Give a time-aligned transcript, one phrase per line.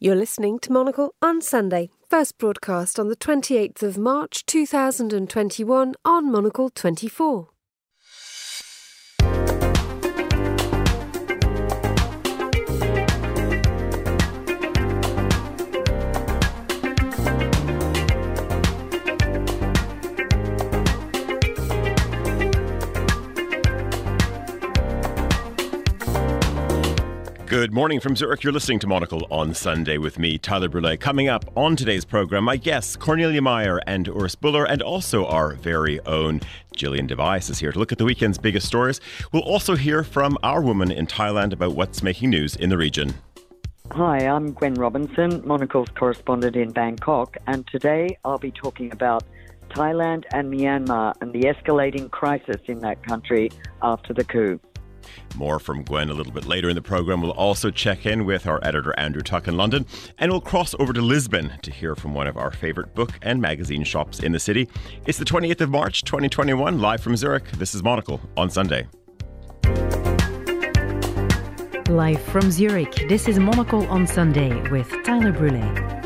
[0.00, 6.30] You're listening to Monocle on Sunday, first broadcast on the 28th of March 2021 on
[6.30, 7.48] Monocle 24.
[27.48, 28.44] Good morning from Zurich.
[28.44, 30.98] You're listening to Monocle on Sunday with me, Tyler Brule.
[30.98, 35.54] Coming up on today's program, my guests, Cornelia Meyer and Urs Bühler, and also our
[35.54, 36.42] very own
[36.76, 39.00] Gillian Device is here to look at the weekend's biggest stories.
[39.32, 43.14] We'll also hear from our woman in Thailand about what's making news in the region.
[43.92, 49.24] Hi, I'm Gwen Robinson, Monocle's correspondent in Bangkok, and today I'll be talking about
[49.70, 54.60] Thailand and Myanmar and the escalating crisis in that country after the coup.
[55.36, 57.20] More from Gwen a little bit later in the program.
[57.20, 59.86] We'll also check in with our editor Andrew Tuck in London,
[60.18, 63.40] and we'll cross over to Lisbon to hear from one of our favorite book and
[63.40, 64.68] magazine shops in the city.
[65.06, 67.50] It's the 28th of March, 2021, live from Zurich.
[67.52, 68.86] This is Monocle on Sunday.
[71.88, 75.97] Live from Zurich, this is Monocle on Sunday with Tyler Brule.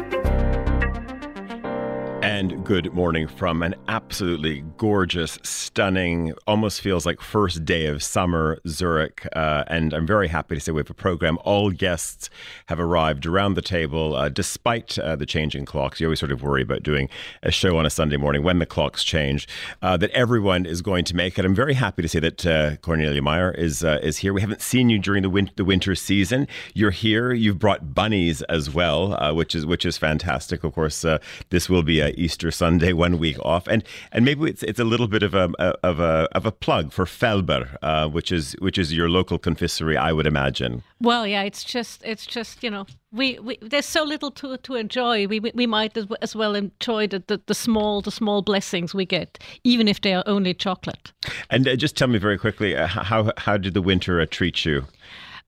[2.23, 8.61] And good morning from an absolutely gorgeous, stunning, almost feels like first day of summer
[8.69, 9.27] Zurich.
[9.35, 11.37] Uh, and I'm very happy to say we have a program.
[11.45, 12.31] All guests
[12.67, 16.01] have arrived around the table, uh, despite uh, the changing clocks.
[16.01, 17.09] You always sort of worry about doing
[17.43, 19.49] a show on a Sunday morning when the clocks change,
[19.83, 21.45] uh, that everyone is going to make it.
[21.45, 24.33] I'm very happy to say that uh, Cornelia Meyer is uh, is here.
[24.33, 26.47] We haven't seen you during the, win- the winter season.
[26.73, 27.33] You're here.
[27.33, 30.63] You've brought bunnies as well, which is which is fantastic.
[30.63, 31.05] Of course,
[31.51, 34.85] this will be a Easter Sunday, one week off, and and maybe it's it's a
[34.85, 35.51] little bit of a
[35.83, 39.97] of a of a plug for Felber, uh, which is which is your local confiserie,
[39.97, 40.83] I would imagine.
[41.01, 44.75] Well, yeah, it's just it's just you know we, we there's so little to to
[44.75, 45.27] enjoy.
[45.27, 49.05] We we, we might as well enjoy the, the, the small the small blessings we
[49.05, 51.13] get, even if they are only chocolate.
[51.51, 54.65] And uh, just tell me very quickly, uh, how how did the winter uh, treat
[54.65, 54.87] you?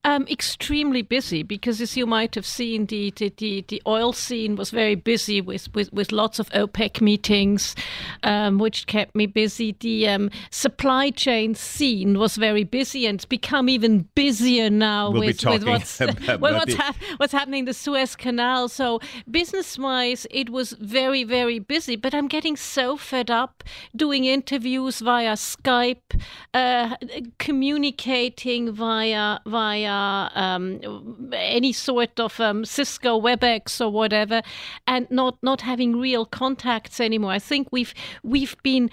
[0.05, 4.69] Um, extremely busy because, as you might have seen, the, the, the, oil scene was
[4.69, 7.75] very busy with, with, with lots of OPEC meetings,
[8.21, 9.75] um, which kept me busy.
[9.79, 15.21] The um, supply chain scene was very busy and it's become even busier now we'll
[15.21, 15.99] with, with, what's,
[16.39, 18.69] what's, ha- what's happening in the Suez Canal.
[18.69, 18.99] So,
[19.31, 21.95] business wise, it was very, very busy.
[21.95, 23.63] But I'm getting so fed up
[23.95, 26.21] doing interviews via Skype,
[26.53, 26.95] uh,
[27.39, 29.94] communicating via via
[30.35, 34.41] um, any sort of um, Cisco WebEx or whatever,
[34.87, 37.31] and not not having real contacts anymore.
[37.31, 38.89] I think we've we've been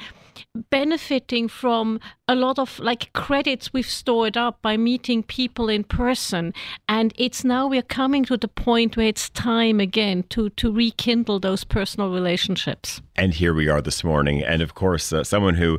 [0.70, 6.52] benefiting from a lot of like credits we've stored up by meeting people in person
[6.88, 11.38] and it's now we're coming to the point where it's time again to to rekindle
[11.40, 15.78] those personal relationships and here we are this morning and of course uh, someone who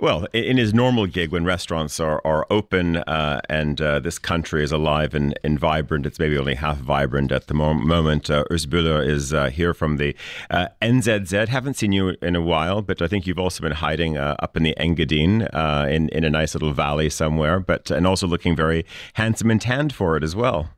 [0.00, 4.64] well in his normal gig when restaurants are, are open uh, and uh, this country
[4.64, 8.44] is alive and, and vibrant it's maybe only half vibrant at the mo- moment uh,
[8.50, 10.14] is uh, here from the
[10.50, 14.16] uh, NZZ haven't seen you in a while but I think you've also been hiding
[14.16, 15.42] uh, up in the Engadine
[15.88, 19.92] in in a nice little valley somewhere, but and also looking very handsome and tanned
[19.92, 20.70] for it as well.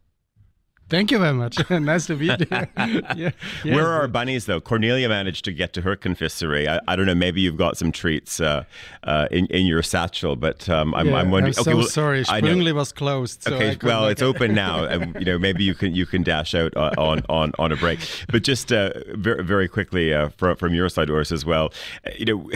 [0.93, 1.59] Thank you very much.
[1.71, 2.47] nice to meet you.
[2.51, 3.75] yeah, yeah.
[3.75, 4.61] Where are our bunnies, though?
[4.61, 6.69] Cornelia managed to get to her confiserie.
[6.69, 7.15] I, I don't know.
[7.15, 8.65] Maybe you've got some treats uh,
[9.05, 11.55] uh, in, in your satchel, but um, I'm, yeah, I'm wondering.
[11.57, 12.25] I'm so well, sorry.
[12.25, 13.43] Sprungli was closed.
[13.43, 16.55] So okay, well, it's open now, and you know maybe you can you can dash
[16.55, 18.01] out on on, on a break.
[18.29, 21.73] But just uh, very very quickly uh, from from your side, Urs, as well.
[22.07, 22.51] Uh, you know,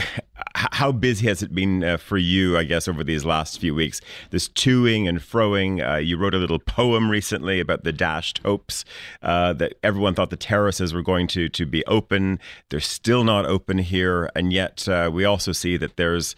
[0.72, 2.56] how busy has it been uh, for you?
[2.56, 4.00] I guess over these last few weeks,
[4.30, 6.04] this toing and froing.
[6.04, 8.84] you wrote a little poem recently about the dashed hopes
[9.22, 12.38] uh, that everyone thought the terraces were going to to be open.
[12.70, 16.34] They're still not open here, and yet uh, we also see that there's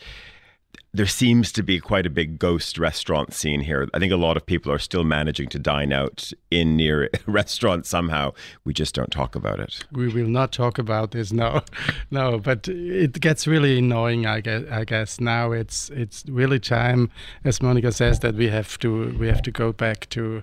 [0.98, 3.88] there seems to be quite a big ghost restaurant scene here.
[3.94, 7.88] I think a lot of people are still managing to dine out in near restaurants
[7.88, 8.32] somehow.
[8.64, 9.84] We just don't talk about it.
[9.92, 11.62] We will not talk about this, no,
[12.10, 12.40] no.
[12.40, 14.26] But it gets really annoying.
[14.26, 14.64] I guess.
[14.72, 17.10] I guess now it's it's really time,
[17.44, 20.42] as Monica says, that we have to we have to go back to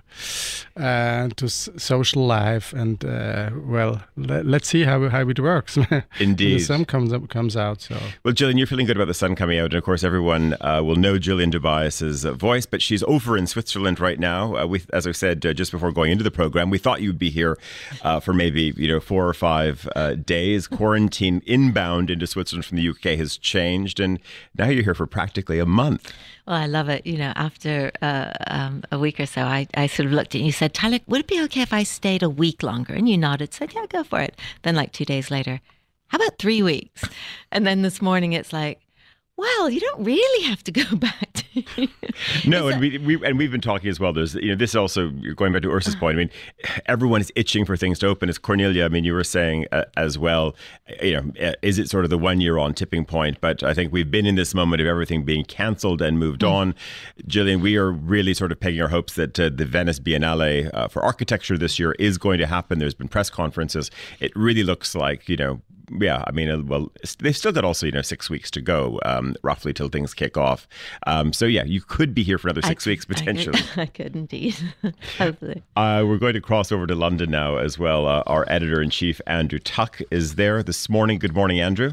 [0.78, 5.76] uh, to social life and uh, well, let, us see how how it works.
[6.18, 7.82] Indeed, the sun comes up, comes out.
[7.82, 10.45] So well, Gillian, you're feeling good about the sun coming out, and of course everyone
[10.54, 14.56] uh, will know Gillian Tobias's uh, voice, but she's over in Switzerland right now.
[14.56, 17.18] Uh, we, as I said uh, just before going into the program, we thought you'd
[17.18, 17.58] be here
[18.02, 20.66] uh, for maybe you know four or five uh, days.
[20.66, 24.18] Quarantine inbound into Switzerland from the UK has changed, and
[24.56, 26.12] now you're here for practically a month.
[26.46, 27.06] Well, I love it.
[27.06, 30.46] You know, after um, a week or so, I, I sort of looked at you
[30.46, 32.94] and said, Tyler, would it be okay if I stayed a week longer?
[32.94, 34.38] And you nodded, said, yeah, go for it.
[34.62, 35.60] Then, like two days later,
[36.08, 37.04] how about three weeks?
[37.50, 38.80] And then this morning, it's like,
[39.36, 41.32] well, you don't really have to go back.
[41.32, 41.88] To,
[42.46, 44.12] no, and we, we and we've been talking as well.
[44.12, 46.16] There's you know this is also going back to Urs's point.
[46.16, 46.30] I mean,
[46.86, 48.28] everyone is itching for things to open.
[48.28, 50.54] As Cornelia, I mean, you were saying uh, as well.
[51.02, 53.40] You know, uh, is it sort of the one year on tipping point?
[53.40, 56.50] But I think we've been in this moment of everything being cancelled and moved mm.
[56.50, 56.74] on.
[57.26, 60.88] Gillian, we are really sort of pegging our hopes that uh, the Venice Biennale uh,
[60.88, 62.78] for architecture this year is going to happen.
[62.78, 63.90] There's been press conferences.
[64.20, 65.60] It really looks like you know
[65.90, 69.00] yeah, I mean, uh, well, they've still got also you know six weeks to go,
[69.04, 70.68] um, roughly till things kick off.
[71.06, 73.58] Um, so yeah, you could be here for another six I, weeks potentially.
[73.58, 74.56] I could, I could indeed.
[75.18, 75.62] Hopefully.
[75.76, 78.06] Uh, we're going to cross over to London now as well.
[78.06, 81.18] Uh, our editor in chief Andrew Tuck is there this morning.
[81.18, 81.92] Good morning, Andrew.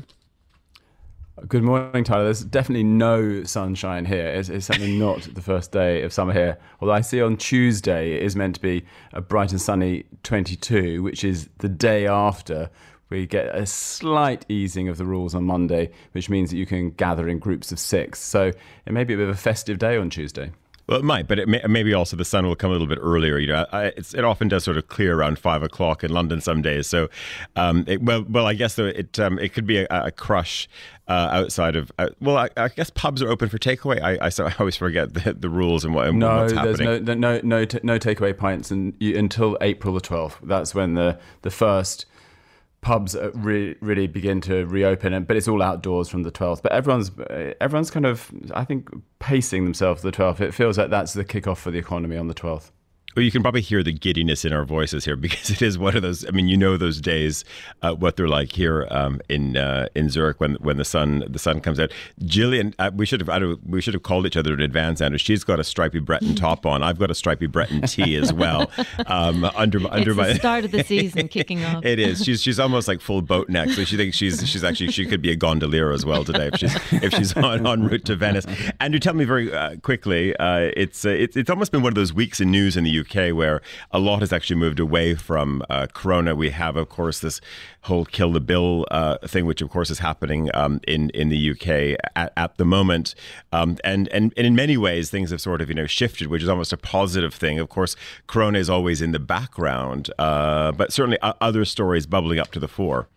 [1.47, 2.25] Good morning, Tyler.
[2.25, 4.27] There's definitely no sunshine here.
[4.27, 6.57] It's, it's certainly not the first day of summer here.
[6.79, 11.01] Although I see on Tuesday it is meant to be a bright and sunny 22,
[11.01, 12.69] which is the day after
[13.13, 16.89] we get a slight easing of the rules on Monday, which means that you can
[16.91, 18.19] gather in groups of six.
[18.19, 18.51] So
[18.85, 20.51] it may be a bit of a festive day on Tuesday.
[20.87, 22.97] Well, it might, but it may, maybe also the sun will come a little bit
[23.01, 23.37] earlier.
[23.37, 26.61] You know, I, it often does sort of clear around five o'clock in London some
[26.61, 26.87] days.
[26.87, 27.09] So,
[27.55, 30.67] um, it, well, well, I guess it um, it could be a, a crush
[31.07, 31.89] uh, outside of.
[31.97, 34.01] Uh, well, I, I, guess pubs are open for takeaway.
[34.01, 36.07] I, I, so I always forget the, the rules and what.
[36.07, 37.05] And no, what's there's happening.
[37.05, 40.39] no no no t- no takeaway pints and you, until April the twelfth.
[40.43, 42.05] That's when the the first
[42.83, 46.61] pubs uh, really really begin to reopen, but it's all outdoors from the 12th.
[46.61, 48.89] But everyone's uh, everyone's kind of I think
[49.19, 50.41] pacing themselves the 12th.
[50.41, 52.71] It feels like that's the kickoff for the economy on the 12th.
[53.15, 55.95] Well, you can probably hear the giddiness in our voices here because it is one
[55.95, 56.25] of those.
[56.27, 57.45] I mean, you know those days,
[57.81, 61.39] uh, what they're like here um, in uh, in Zurich when when the sun the
[61.39, 61.91] sun comes out.
[62.25, 65.01] Gillian, uh, we should have we should have called each other in advance.
[65.01, 66.83] Andrew, she's got a stripy Breton top on.
[66.83, 68.69] I've got a stripy Breton tee as well.
[69.07, 71.83] Um, under under it's my the start of the season kicking off.
[71.83, 72.23] it is.
[72.23, 73.69] She's she's almost like full boat neck.
[73.69, 76.59] So she thinks she's she's actually she could be a gondolier as well today if
[76.59, 78.45] she's if she's on, on route to Venice.
[78.79, 80.35] Andrew, tell me very uh, quickly.
[80.37, 82.99] Uh, it's uh, it's it's almost been one of those weeks in news in the
[82.99, 83.61] UK where
[83.91, 86.35] a lot has actually moved away from uh, Corona.
[86.35, 87.41] We have, of course, this
[87.81, 91.51] whole kill the bill uh, thing, which of course is happening um, in in the
[91.51, 93.15] UK at, at the moment,
[93.51, 96.43] um, and, and and in many ways things have sort of you know shifted, which
[96.43, 97.59] is almost a positive thing.
[97.59, 97.95] Of course,
[98.27, 102.67] Corona is always in the background, uh, but certainly other stories bubbling up to the
[102.67, 103.07] fore.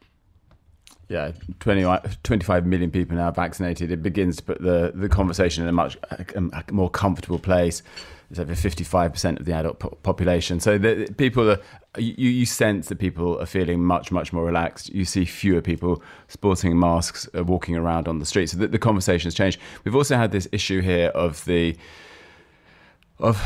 [1.09, 1.85] Yeah, 20,
[2.25, 3.93] 25 million people now vaccinated.
[3.93, 7.83] It begins to put the, the conversation in a much a more comfortable place
[8.31, 10.59] it's over 55% of the adult po- population.
[10.59, 11.61] So the, people are,
[11.97, 14.89] you, you sense that people are feeling much, much more relaxed.
[14.91, 18.51] You see fewer people sporting masks, uh, walking around on the street.
[18.51, 19.61] So the, the conversation has changed.
[19.85, 21.77] We've also had this issue here of the,
[23.19, 23.41] of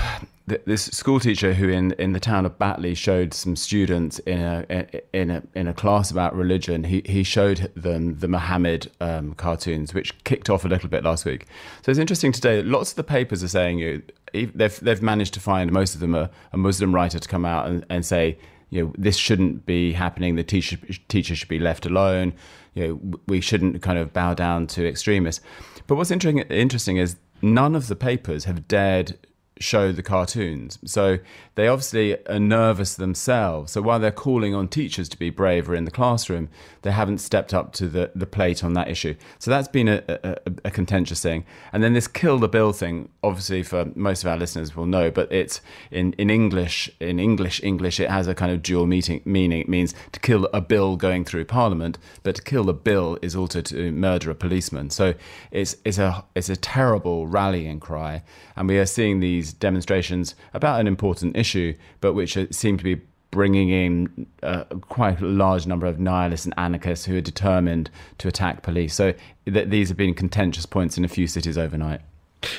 [0.65, 4.85] this school teacher who in, in the town of Batley showed some students in a
[5.13, 6.85] in a in a class about religion.
[6.85, 11.25] He he showed them the Muhammad um, cartoons, which kicked off a little bit last
[11.25, 11.47] week.
[11.83, 12.63] So it's interesting today.
[12.63, 16.15] Lots of the papers are saying you they've they've managed to find most of them
[16.15, 18.39] a, a Muslim writer to come out and, and say
[18.71, 20.37] you know this shouldn't be happening.
[20.37, 20.79] The teacher
[21.09, 22.33] teacher should be left alone.
[22.75, 25.45] You know we shouldn't kind of bow down to extremists.
[25.87, 29.19] But what's interesting interesting is none of the papers have dared
[29.61, 30.79] show the cartoons.
[30.85, 31.19] So
[31.55, 33.73] they obviously are nervous themselves.
[33.73, 36.49] So while they're calling on teachers to be braver in the classroom,
[36.83, 39.15] they haven't stepped up to the, the plate on that issue.
[39.39, 41.45] So that's been a, a, a contentious thing.
[41.73, 45.11] And then this kill the bill thing, obviously for most of our listeners will know,
[45.11, 49.21] but it's in, in English, in English, English, it has a kind of dual meaning,
[49.27, 49.61] meaning.
[49.61, 53.37] It means to kill a bill going through Parliament, but to kill a bill is
[53.37, 54.89] also to murder a policeman.
[54.89, 55.13] So
[55.51, 58.23] it's, it's, a, it's a terrible rallying cry.
[58.57, 63.01] And we are seeing these demonstrations about an important issue, but which seem to be
[63.31, 68.29] bringing in uh, quite a large number of nihilists and anarchists who are determined to
[68.29, 68.95] attack police.
[68.95, 69.15] So
[69.47, 72.01] th- these have been contentious points in a few cities overnight.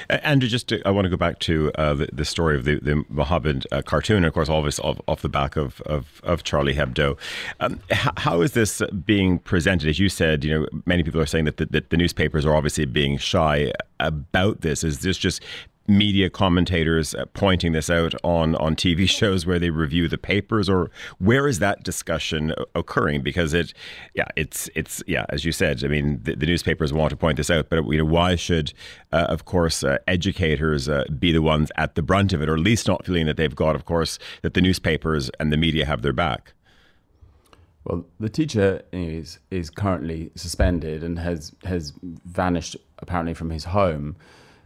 [0.09, 2.79] Andrew, just to, I want to go back to uh, the, the, story of the,
[2.79, 6.43] the Mohammed uh, cartoon, of course, all this off, off the back of, of, of
[6.43, 7.17] Charlie Hebdo.
[7.59, 9.89] Um, how, how is this being presented?
[9.89, 12.55] As you said, you know, many people are saying that the, that the newspapers are
[12.55, 14.83] obviously being shy about this.
[14.83, 15.41] Is this just
[15.97, 20.69] media commentators uh, pointing this out on on TV shows where they review the papers,
[20.69, 23.21] or where is that discussion occurring?
[23.21, 23.73] Because it,
[24.13, 27.37] yeah, it's it's yeah, as you said, I mean, the, the newspapers want to point
[27.37, 28.73] this out, but you know, why should,
[29.11, 32.53] uh, of course, uh, educators uh, be the ones at the brunt of it, or
[32.53, 35.85] at least not feeling that they've got, of course, that the newspapers and the media
[35.85, 36.53] have their back?
[37.83, 44.15] Well, the teacher is is currently suspended and has has vanished apparently from his home.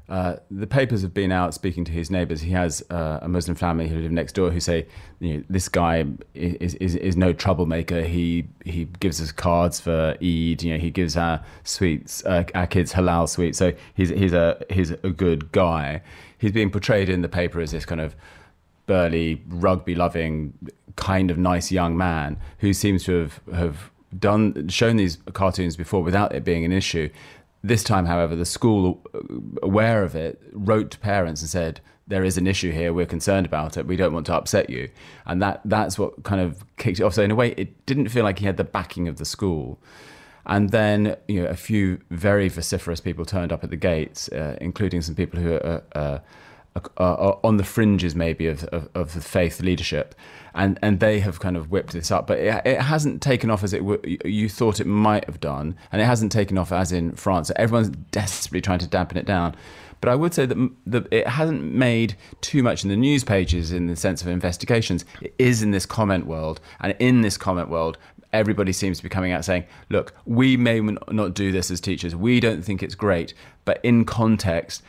[0.07, 2.41] Uh, the papers have been out speaking to his neighbors.
[2.41, 4.85] He has uh, a Muslim family who live next door who say,
[5.19, 8.03] you know, this guy is, is, is no troublemaker.
[8.03, 10.61] He he gives us cards for Eid.
[10.61, 13.57] You know, he gives our sweets, uh, our kids halal sweets.
[13.57, 16.01] So he's he's a he's a good guy.
[16.37, 18.15] He's being portrayed in the paper as this kind of
[18.85, 20.53] burly, rugby loving,
[20.95, 26.03] kind of nice young man who seems to have have done shown these cartoons before
[26.03, 27.09] without it being an issue.
[27.67, 29.19] This time, however, the school, uh,
[29.63, 32.93] aware of it, wrote to parents and said, "There is an issue here.
[32.93, 33.87] We're concerned about it.
[33.87, 34.89] We don't want to upset you."
[35.25, 37.13] And that that's what kind of kicked it off.
[37.15, 39.79] So in a way, it didn't feel like he had the backing of the school.
[40.45, 44.55] And then, you know, a few very vociferous people turned up at the gates, uh,
[44.61, 45.83] including some people who are.
[45.95, 46.19] Uh,
[46.97, 50.13] uh, on the fringes maybe of, of, of, the faith leadership
[50.53, 53.63] and and they have kind of whipped this up but it, it hasn't taken off
[53.63, 56.91] as it w- you thought it might have done and it hasn't taken off as
[56.91, 59.55] in France everyone's desperately trying to dampen it down
[60.01, 63.71] but I would say that, that it hasn't made too much in the news pages
[63.71, 67.69] in the sense of investigations it is in this comment world and in this comment
[67.69, 67.97] world
[68.33, 72.13] everybody seems to be coming out saying, look, we may not do this as teachers.
[72.15, 73.33] We don't think it's great.
[73.63, 74.83] But in context,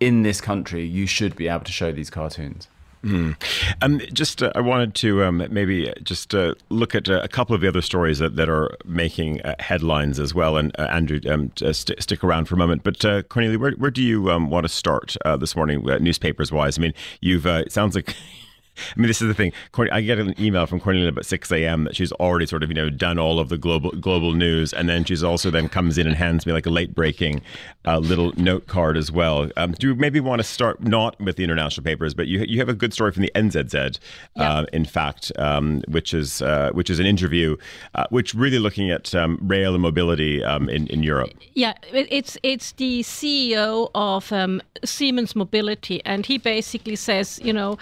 [0.00, 2.68] in this country, you should be able to show these cartoons.
[3.04, 3.36] Mm.
[3.82, 7.54] Um, just, uh, I wanted to um, maybe just uh, look at uh, a couple
[7.54, 10.56] of the other stories that, that are making uh, headlines as well.
[10.56, 12.82] And uh, Andrew, um, st- stick around for a moment.
[12.82, 16.78] But uh, Cornelia, where, where do you um, want to start this morning, newspapers wise?
[16.78, 18.16] I mean, you've it sounds like
[18.76, 19.52] I mean, this is the thing.
[19.92, 21.84] I get an email from Cornelia about 6 a.m.
[21.84, 24.72] that she's already sort of, you know, done all of the global global news.
[24.72, 27.42] And then she's also then comes in and hands me like a late breaking
[27.84, 29.50] uh, little note card as well.
[29.56, 32.58] Um, do you maybe want to start not with the international papers, but you, you
[32.58, 33.98] have a good story from the NZZ,
[34.36, 34.42] yeah.
[34.42, 37.56] uh, in fact, um, which is uh, which is an interview,
[37.94, 41.30] uh, which really looking at um, rail and mobility um, in, in Europe.
[41.54, 46.02] Yeah, it's, it's the CEO of um, Siemens Mobility.
[46.04, 47.78] And he basically says, you know,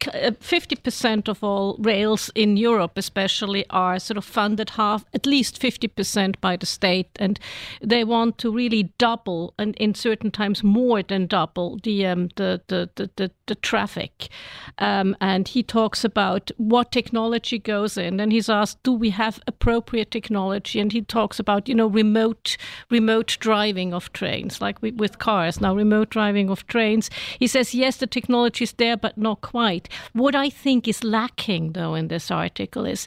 [0.00, 6.40] 50% of all rails in Europe, especially, are sort of funded half, at least 50%
[6.40, 7.08] by the state.
[7.16, 7.38] And
[7.82, 12.60] they want to really double, and in certain times more than double, the, um, the,
[12.68, 14.28] the, the, the, the, traffic.
[14.78, 18.20] Um, and he talks about what technology goes in.
[18.20, 20.80] And he's asked, do we have appropriate technology?
[20.80, 22.56] And he talks about, you know, remote,
[22.90, 27.10] remote driving of trains, like with cars now, remote driving of trains.
[27.38, 29.59] He says, yes, the technology is there, but not quite.
[30.12, 33.06] What I think is lacking, though, in this article is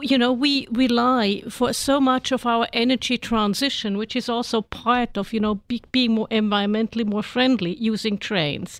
[0.00, 5.18] you know, we rely for so much of our energy transition, which is also part
[5.18, 8.78] of, you know, be, being more environmentally more friendly using trains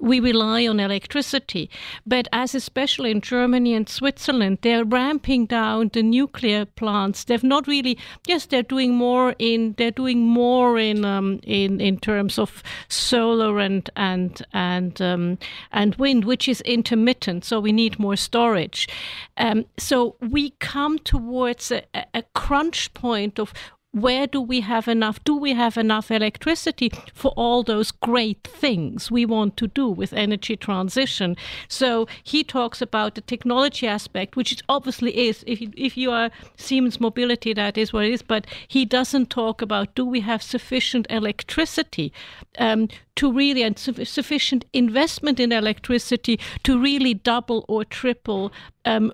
[0.00, 1.70] we rely on electricity.
[2.06, 7.24] But as especially in Germany and Switzerland, they're ramping down the nuclear plants.
[7.24, 7.98] They've not really.
[8.26, 9.74] Yes, they're doing more in.
[9.76, 15.38] They're doing more in um, in in terms of solar and and and um,
[15.72, 17.44] and wind, which is intermittent.
[17.44, 18.88] So we need more storage.
[19.36, 21.82] Um, so we come towards a,
[22.14, 23.52] a crunch point of
[23.92, 25.22] where do we have enough?
[25.24, 30.12] Do we have enough electricity for all those great things we want to do with
[30.12, 31.36] energy transition?
[31.68, 35.42] So he talks about the technology aspect which it obviously is.
[35.46, 38.22] If you, if you are Siemens mobility that is what it is.
[38.22, 42.12] But he doesn't talk about do we have sufficient electricity
[42.58, 48.52] um, to really and su- sufficient investment in electricity to really double or triple
[48.84, 49.12] um,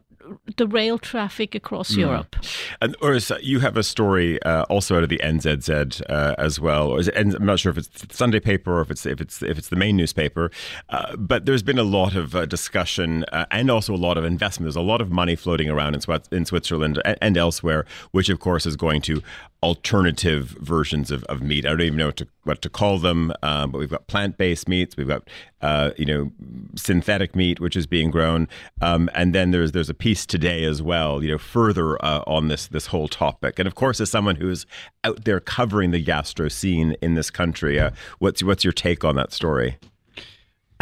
[0.57, 1.99] the rail traffic across mm.
[1.99, 2.37] Europe.
[2.81, 6.89] And Urs, you have a story uh, also out of the NZZ uh, as well.
[6.89, 9.43] Or it, I'm not sure if it's the Sunday paper or if it's if it's
[9.43, 10.51] if it's the main newspaper.
[10.89, 14.25] Uh, but there's been a lot of uh, discussion uh, and also a lot of
[14.25, 14.67] investment.
[14.67, 18.41] There's a lot of money floating around in, in Switzerland and, and elsewhere, which of
[18.41, 19.23] course is going to
[19.63, 21.65] alternative versions of, of meat.
[21.65, 24.37] I don't even know what to, what to call them, um, but we've got plant
[24.37, 25.29] based meats, we've got
[25.63, 26.31] uh, you know
[26.77, 28.49] synthetic meat, which is being grown,
[28.81, 32.49] um, and then there's there's a piece today as well, you know, further uh, on
[32.49, 33.59] this this whole topic.
[33.59, 34.67] And of course, as someone who's
[35.05, 39.17] out there covering the gastro scene in this country, uh, what's what's your take on
[39.17, 39.79] that story?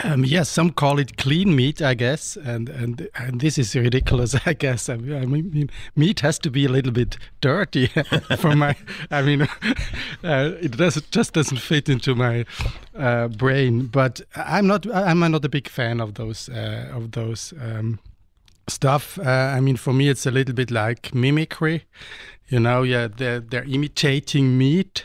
[0.03, 4.35] Um, yes, some call it clean meat, I guess, and and and this is ridiculous,
[4.47, 4.89] I guess.
[4.89, 7.87] I mean, I mean meat has to be a little bit dirty
[8.39, 8.75] for my.
[9.11, 9.43] I mean,
[10.25, 12.45] uh, it does just doesn't fit into my
[12.99, 13.87] uh, brain.
[13.87, 14.93] But I'm not.
[14.93, 17.55] I'm not a big fan of those uh, of those.
[17.61, 18.01] Um,
[18.67, 19.19] stuff.
[19.19, 21.85] Uh, I mean, for me, it's a little bit like mimicry.
[22.49, 25.05] You know, yeah, they're, they're imitating meat.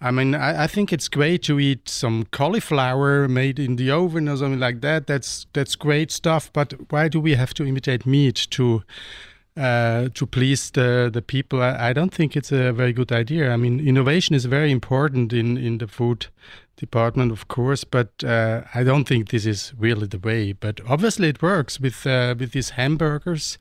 [0.00, 4.28] I mean, I, I, think it's great to eat some cauliflower made in the oven
[4.30, 5.06] or something like that.
[5.06, 6.50] That's that's great stuff.
[6.52, 8.82] But why do we have to imitate meat to
[9.58, 11.62] uh, to please the the people?
[11.62, 13.52] I, I, don't think it's a very good idea.
[13.52, 16.28] I mean, innovation is very important in in the food
[16.76, 20.52] department, of course, but uh, I don't think this is really the way.
[20.52, 23.58] But obviously, it works with uh, with these hamburgers.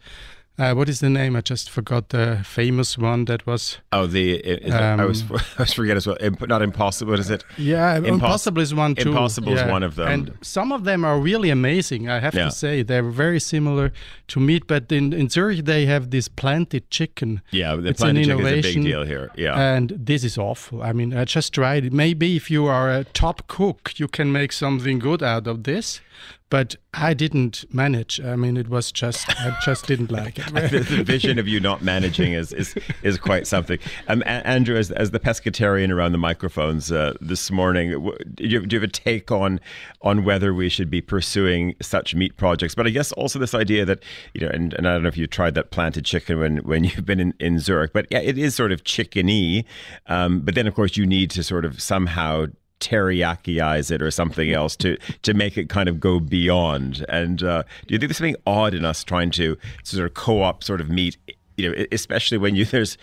[0.60, 1.38] Uh, what is the name?
[1.38, 3.78] I just forgot the famous one that was.
[3.94, 5.24] Oh, the um, I was
[5.58, 6.18] I was forget as well.
[6.42, 7.14] Not impossible.
[7.14, 7.46] is it?
[7.58, 9.10] Yeah, Impos- impossible is one too.
[9.10, 9.66] Impossible yeah.
[9.66, 10.08] is one of them.
[10.08, 12.10] And some of them are really amazing.
[12.10, 12.46] I have yeah.
[12.46, 13.94] to say they're very similar
[14.28, 17.42] to meat, but in in Zurich they have this planted chicken.
[17.52, 19.32] Yeah, the it's planted chicken is a big deal here.
[19.38, 20.84] Yeah, and this is awful.
[20.84, 21.94] I mean, I just tried it.
[21.94, 26.02] Maybe if you are a top cook, you can make something good out of this
[26.50, 28.20] but I didn't manage.
[28.20, 30.48] I mean, it was just I just didn't like it.
[30.54, 33.78] the, vision of you not managing is is, is quite something.
[34.08, 37.92] Um, Andrew, as, as the pescatarian around the microphones uh, this morning,
[38.34, 39.60] do you, do you have a take on
[40.02, 42.74] on whether we should be pursuing such meat projects?
[42.74, 44.04] But I guess also this idea that
[44.34, 46.84] you know, and, and I don't know if you tried that planted chicken when when
[46.84, 49.66] you've been in, in Zurich, but yeah, it is sort of chickeny.
[50.08, 52.48] Um, but then of course you need to sort of somehow
[52.80, 57.06] teriyaki-ize it or something else to to make it kind of go beyond.
[57.10, 60.64] And uh, do you think there's something odd in us trying to sort of co-op
[60.64, 61.18] sort of meat?
[61.58, 62.98] You know, especially when you there's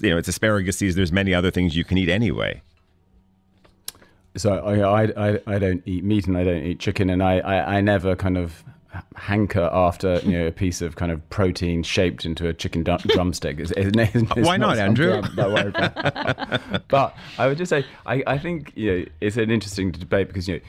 [0.00, 0.98] you know it's asparagus season.
[0.98, 2.62] There's many other things you can eat anyway.
[4.36, 7.76] So I, I, I don't eat meat and I don't eat chicken and I, I,
[7.76, 8.62] I never kind of
[9.16, 13.60] hanker after you know a piece of kind of protein shaped into a chicken drumstick.
[13.60, 15.22] It's, it's, it's Why not, not Andrew?
[16.88, 20.48] but I would just say I, I think you know it's an interesting debate because
[20.48, 20.60] you know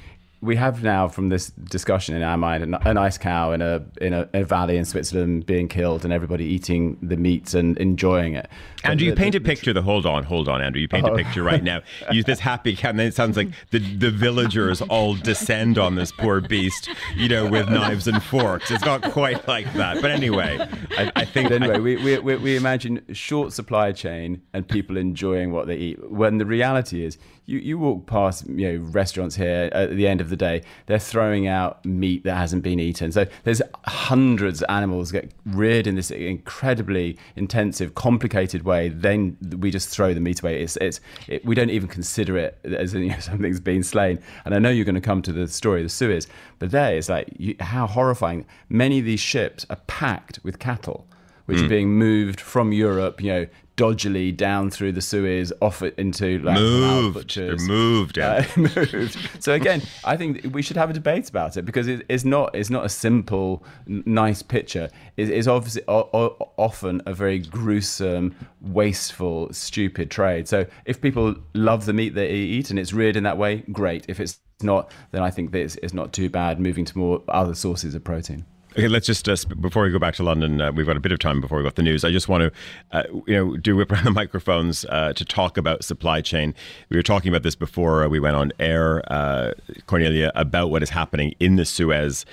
[0.41, 3.85] we have now from this discussion in our mind a, a nice cow in a,
[4.01, 7.77] in a, in a valley in Switzerland being killed and everybody eating the meat and
[7.77, 8.49] enjoying it.
[8.83, 9.71] Andrew, you paint a picture.
[9.71, 10.81] The hold on, hold on, Andrew.
[10.81, 11.13] You paint oh.
[11.13, 11.81] a picture right now.
[12.11, 15.95] Use this happy cow, and then it sounds like the the villagers all descend on
[15.95, 18.71] this poor beast, you know, with knives and forks.
[18.71, 20.57] It's not quite like that, but anyway,
[20.97, 21.49] I, I think.
[21.49, 25.77] But anyway, I, we, we we imagine short supply chain and people enjoying what they
[25.77, 26.11] eat.
[26.11, 30.21] When the reality is, you, you walk past you know restaurants here at the end
[30.21, 33.11] of the day, they're throwing out meat that hasn't been eaten.
[33.11, 38.89] So there's hundreds of animals get reared in this incredibly intensive, complicated way.
[38.89, 40.61] Then we just throw the meat away.
[40.61, 44.19] It's it's it, we don't even consider it as you know, something's been slain.
[44.45, 46.27] And I know you're going to come to the story of the Suez,
[46.59, 48.45] but there it's like you, how horrifying.
[48.69, 51.07] Many of these ships are packed with cattle
[51.45, 51.65] which mm.
[51.65, 53.47] are being moved from Europe, you know,
[53.81, 56.55] dodgily down through the Suez, off into like
[57.03, 57.35] moved.
[57.35, 59.17] They're moved, uh, moved.
[59.39, 62.53] So again, I think we should have a debate about it because it, it's not
[62.53, 64.87] it's not a simple, nice picture.
[65.17, 70.47] It, it's obviously o- o- often a very gruesome, wasteful, stupid trade.
[70.47, 74.05] So if people love the meat they eat and it's reared in that way, great.
[74.07, 77.23] If it's not, then I think that it's, it's not too bad moving to more
[77.29, 78.45] other sources of protein.
[78.77, 81.11] Okay, let's just uh, before we go back to London, uh, we've got a bit
[81.11, 82.05] of time before we got the news.
[82.05, 85.57] I just want to, uh, you know, do whip around the microphones uh, to talk
[85.57, 86.55] about supply chain.
[86.87, 89.51] We were talking about this before uh, we went on air, uh,
[89.87, 92.25] Cornelia, about what is happening in the Suez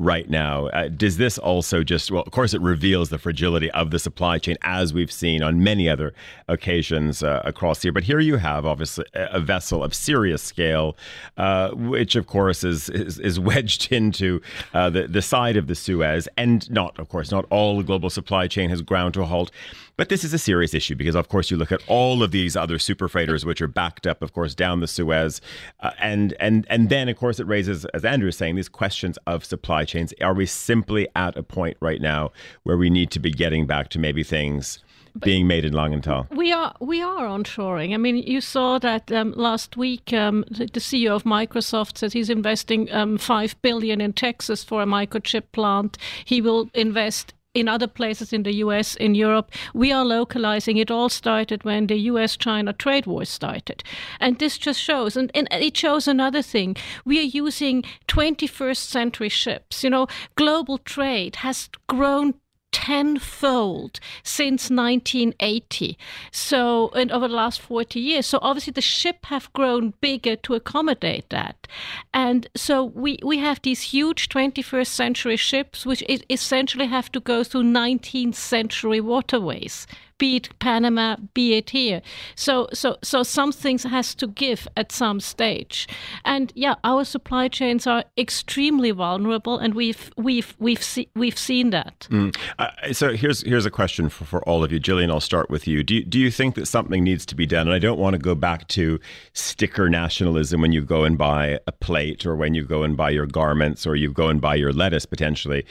[0.00, 0.68] right now.
[0.68, 4.38] Uh, does this also just, well, of course, it reveals the fragility of the supply
[4.38, 6.14] chain as we've seen on many other
[6.46, 7.90] occasions uh, across here.
[7.90, 10.96] But here you have, obviously, a vessel of serious scale,
[11.36, 14.40] uh, which, of course, is, is, is wedged into
[14.72, 16.28] uh, the, the side of the Suez.
[16.36, 19.50] And not, of course, not all the global supply chain has ground to a halt.
[19.98, 22.54] But this is a serious issue because, of course, you look at all of these
[22.54, 25.40] other super freighters, which are backed up, of course, down the Suez,
[25.80, 29.18] uh, and and and then, of course, it raises, as Andrew is saying, these questions
[29.26, 30.14] of supply chains.
[30.22, 32.30] Are we simply at a point right now
[32.62, 34.78] where we need to be getting back to maybe things?
[35.20, 36.30] being made in Langenthal.
[36.30, 37.92] We are we are onshoring.
[37.92, 40.12] I mean, you saw that um, last week.
[40.12, 44.80] Um, the, the, CEO of Microsoft said he's investing um, five billion in Texas for
[44.80, 45.98] a microchip plant.
[46.24, 49.50] He will invest in other places in the US, in Europe.
[49.74, 50.76] We are localizing.
[50.76, 53.82] It all started when the US China trade war started.
[54.20, 56.76] And this just shows, and, and it shows another thing.
[57.04, 59.82] We are using 21st century ships.
[59.82, 60.06] You know,
[60.36, 62.34] global trade has grown
[62.72, 65.98] tenfold since 1980.
[66.30, 68.26] So, and over the last 40 years.
[68.26, 71.66] So obviously the ship have grown bigger to accommodate that.
[72.14, 77.44] And so we, we have these huge 21st century ships, which essentially have to go
[77.44, 79.86] through 19th century waterways
[80.18, 82.02] be it Panama, be it here.
[82.34, 85.88] So, so, so some things has to give at some stage,
[86.24, 91.70] and yeah, our supply chains are extremely vulnerable, and we've we've we've see, we've seen
[91.70, 92.06] that.
[92.10, 92.36] Mm.
[92.58, 95.10] Uh, so here's here's a question for, for all of you, Gillian.
[95.10, 95.82] I'll start with you.
[95.82, 97.68] Do you, do you think that something needs to be done?
[97.68, 98.98] And I don't want to go back to
[99.32, 103.10] sticker nationalism when you go and buy a plate, or when you go and buy
[103.10, 105.64] your garments, or you go and buy your lettuce potentially,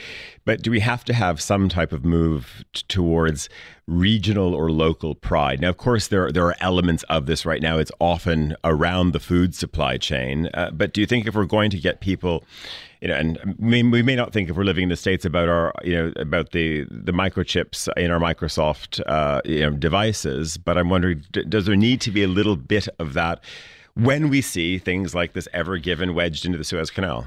[0.44, 3.48] but do we have to have some type of move t- towards
[3.88, 5.60] regional or local pride.
[5.62, 7.78] Now, of course, there are, there are elements of this right now.
[7.78, 10.50] It's often around the food supply chain.
[10.52, 12.44] Uh, but do you think if we're going to get people,
[13.00, 15.48] you know, and we, we may not think if we're living in the states about
[15.48, 20.76] our, you know, about the the microchips in our Microsoft, uh, you know, devices, but
[20.76, 23.42] I'm wondering, d- does there need to be a little bit of that
[23.94, 27.26] when we see things like this Ever Given wedged into the Suez Canal?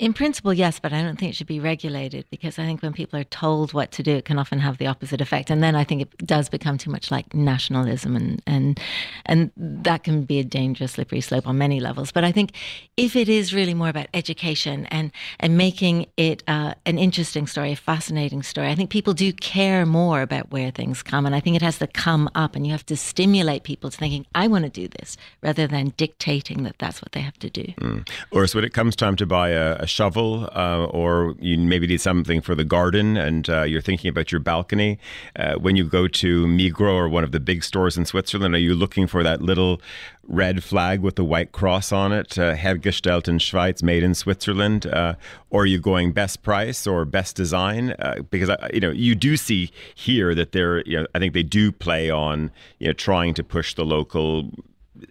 [0.00, 2.94] In principle, yes, but I don't think it should be regulated because I think when
[2.94, 5.50] people are told what to do, it can often have the opposite effect.
[5.50, 8.80] And then I think it does become too much like nationalism, and and
[9.26, 12.12] and that can be a dangerous slippery slope on many levels.
[12.12, 12.52] But I think
[12.96, 17.72] if it is really more about education and and making it uh, an interesting story,
[17.72, 21.40] a fascinating story, I think people do care more about where things come, and I
[21.40, 24.48] think it has to come up, and you have to stimulate people to thinking, I
[24.48, 27.64] want to do this, rather than dictating that that's what they have to do.
[27.82, 28.08] Mm.
[28.30, 31.86] Or so when it comes time to buy a, a shovel, uh, or you maybe
[31.86, 34.98] need something for the garden, and uh, you're thinking about your balcony.
[35.36, 38.58] Uh, when you go to Migros or one of the big stores in Switzerland, are
[38.58, 39.80] you looking for that little
[40.26, 44.86] red flag with the white cross on it, uh, hergestellt in Schweiz, made in Switzerland,
[44.86, 45.14] uh,
[45.50, 47.94] or are you going best price or best design?
[48.30, 51.72] Because you know you do see here that they're, you know, I think they do
[51.72, 54.50] play on, you know, trying to push the local,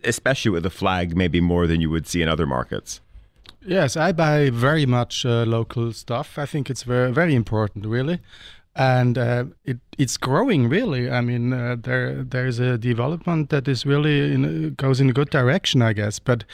[0.04, 3.02] especially with the flag, maybe more than you would see in other markets.
[3.66, 6.38] Yes, I buy very much uh, local stuff.
[6.38, 8.20] I think it's very very important, really,
[8.76, 11.10] and uh, it it's growing really.
[11.10, 15.14] I mean, uh, there there is a development that is really in, goes in a
[15.14, 16.20] good direction, I guess.
[16.20, 16.46] But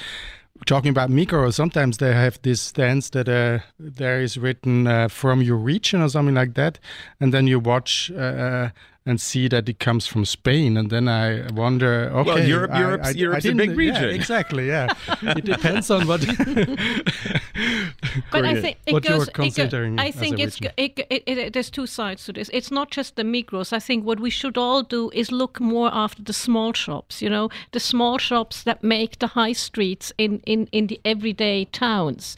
[0.65, 5.43] talking about Migros, sometimes they have this stance that uh, there is written uh, from
[5.43, 6.79] your region or something like that,
[7.19, 8.69] and then you watch uh, uh
[9.07, 12.09] and see that it comes from Spain, and then I wonder.
[12.11, 14.03] Okay, well, Europe, I, Europe's, I, Europe's I a big region.
[14.03, 14.67] Yeah, exactly.
[14.67, 14.87] Yeah,
[15.21, 16.21] it depends on what.
[18.31, 19.05] but I think it goes.
[19.05, 22.49] You're considering I think it's it, it, it, there's two sides to this.
[22.51, 23.73] It's not just the Migros.
[23.73, 27.21] I think what we should all do is look more after the small shops.
[27.21, 31.65] You know, the small shops that make the high streets in in in the everyday
[31.65, 32.35] towns.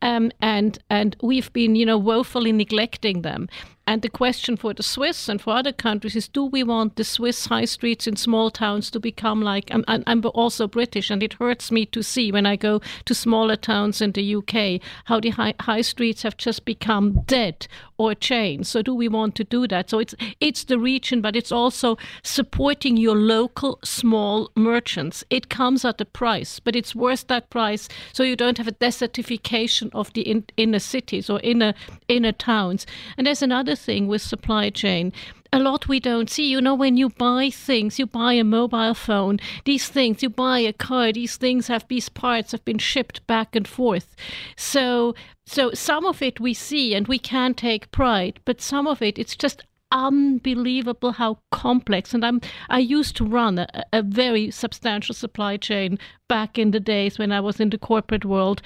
[0.00, 3.48] Um, and and we've been you know woefully neglecting them.
[3.86, 7.04] And the question for the Swiss and for other countries is do we want the
[7.04, 11.34] Swiss high streets in small towns to become like, I'm, I'm also British, and it
[11.34, 15.30] hurts me to see when I go to smaller towns in the UK how the
[15.30, 18.68] high, high streets have just become dead or chains.
[18.68, 19.90] So do we want to do that?
[19.90, 25.24] So it's, it's the region, but it's also supporting your local small merchants.
[25.30, 28.72] It comes at a price, but it's worth that price so you don't have a
[28.72, 31.74] desertification of the in, inner cities or inner,
[32.08, 32.86] inner towns.
[33.16, 35.12] And there's another thing with supply chain
[35.54, 36.48] a lot we don't see.
[36.48, 40.58] You know, when you buy things, you buy a mobile phone, these things, you buy
[40.58, 44.16] a car, these things have these parts have been shipped back and forth.
[44.56, 45.14] So
[45.46, 49.16] so some of it we see and we can take pride, but some of it
[49.16, 55.14] it's just unbelievable how complex and i'm i used to run a, a, very substantial
[55.14, 58.62] supply chain back in the days when i was in the corporate world.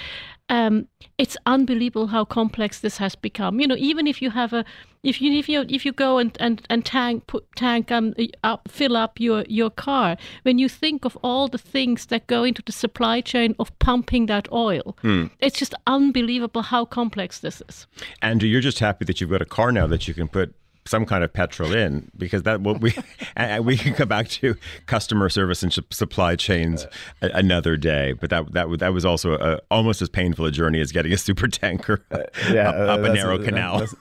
[0.50, 3.61] Um, it's unbelievable how complex this has become.
[3.61, 4.64] You know even if you have a
[5.02, 8.68] if you if you if you go and and, and tank put tank um up
[8.70, 12.62] fill up your your car when you think of all the things that go into
[12.64, 15.31] the supply chain of pumping that oil mm.
[15.40, 17.87] it's just unbelievable how complex this is.
[18.22, 20.54] Andrew you're just happy that you've got a car now that you can put
[20.88, 22.94] some kind of petrol in because that what we
[23.37, 26.87] and we can come back to customer service and supply chains
[27.22, 28.12] a, another day.
[28.12, 31.18] But that that that was also a, almost as painful a journey as getting a
[31.18, 32.18] super tanker uh,
[32.51, 33.81] yeah, up, up a narrow canal.
[33.81, 33.94] that's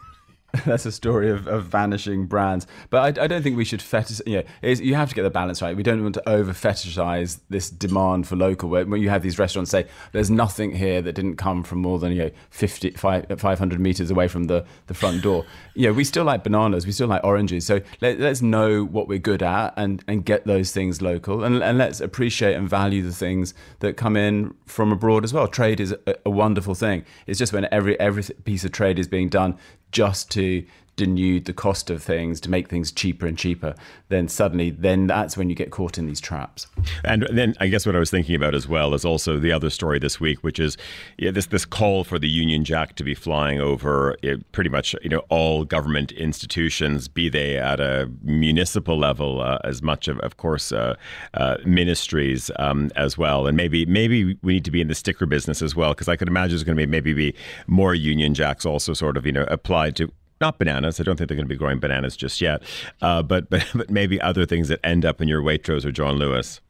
[0.65, 2.67] a story of, of vanishing brands.
[2.89, 4.21] But I, I, don't think we should fetish.
[4.25, 5.75] You know, you have to get the balance right.
[5.75, 8.69] We don't want to over fetishize this demand for local.
[8.69, 11.99] Where, when you have these restaurants say there's nothing here that didn't come from more
[11.99, 15.45] than you know 50, 500 meters away from the, the front door.
[15.77, 16.87] You know, we still like bananas.
[16.87, 17.67] We still like oranges.
[17.67, 21.43] So let, us know what we're good at and, and get those things local.
[21.43, 25.47] And, and let's appreciate and value the things that come in from abroad as well.
[25.47, 27.05] Trade is a, a wonderful thing.
[27.27, 29.59] It's just when every every piece of trade is being done
[29.91, 30.65] just to
[30.97, 33.75] denude the cost of things to make things cheaper and cheaper,
[34.09, 36.67] then suddenly, then that's when you get caught in these traps.
[37.05, 39.69] And then I guess what I was thinking about as well is also the other
[39.69, 40.75] story this week, which is
[41.17, 44.95] yeah, this this call for the Union Jack to be flying over uh, pretty much
[45.03, 50.19] you know all government institutions, be they at a municipal level, uh, as much of
[50.19, 50.95] of course uh,
[51.35, 55.27] uh ministries um, as well, and maybe maybe we need to be in the sticker
[55.27, 57.35] business as well, because I could imagine there's going to be maybe be
[57.67, 60.99] more Union Jacks also sort of you know applied to not bananas.
[60.99, 62.61] I don't think they're going to be growing bananas just yet,
[63.01, 66.15] uh, but, but but maybe other things that end up in your Waitrose or John
[66.15, 66.61] Lewis.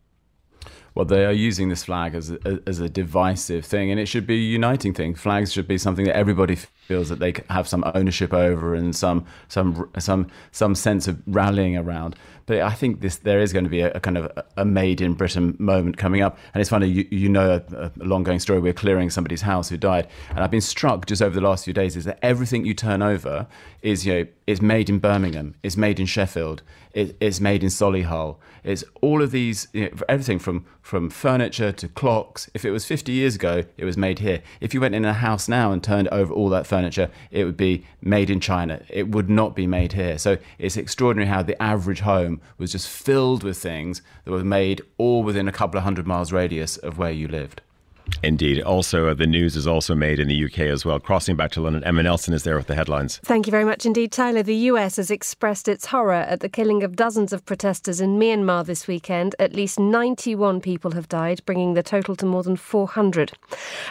[0.97, 4.25] Well, they are using this flag as a, as a divisive thing, and it should
[4.25, 5.13] be a uniting thing.
[5.13, 9.23] Flags should be something that everybody feels that they have some ownership over and some
[9.47, 12.15] some some some sense of rallying around.
[12.47, 15.01] But I think this there is going to be a, a kind of a made
[15.01, 16.39] in Britain moment coming up.
[16.53, 18.59] And it's funny, you, you know a, a long going story.
[18.59, 21.73] We're clearing somebody's house who died, and I've been struck just over the last few
[21.73, 23.47] days is that everything you turn over
[23.81, 27.69] is you know is made in Birmingham, is made in Sheffield, it, it's made in
[27.69, 28.37] Solihull.
[28.63, 32.49] It's all of these you know, everything from from furniture to clocks.
[32.53, 34.41] If it was 50 years ago, it was made here.
[34.61, 37.57] If you went in a house now and turned over all that furniture, it would
[37.57, 38.81] be made in China.
[38.89, 40.17] It would not be made here.
[40.17, 44.81] So it's extraordinary how the average home was just filled with things that were made
[44.97, 47.61] all within a couple of hundred miles radius of where you lived.
[48.23, 48.61] Indeed.
[48.61, 50.99] Also, uh, the news is also made in the UK as well.
[50.99, 53.19] Crossing back to London, Emma Nelson is there with the headlines.
[53.23, 54.43] Thank you very much indeed, Tyler.
[54.43, 58.65] The US has expressed its horror at the killing of dozens of protesters in Myanmar
[58.65, 59.35] this weekend.
[59.39, 63.33] At least 91 people have died, bringing the total to more than 400.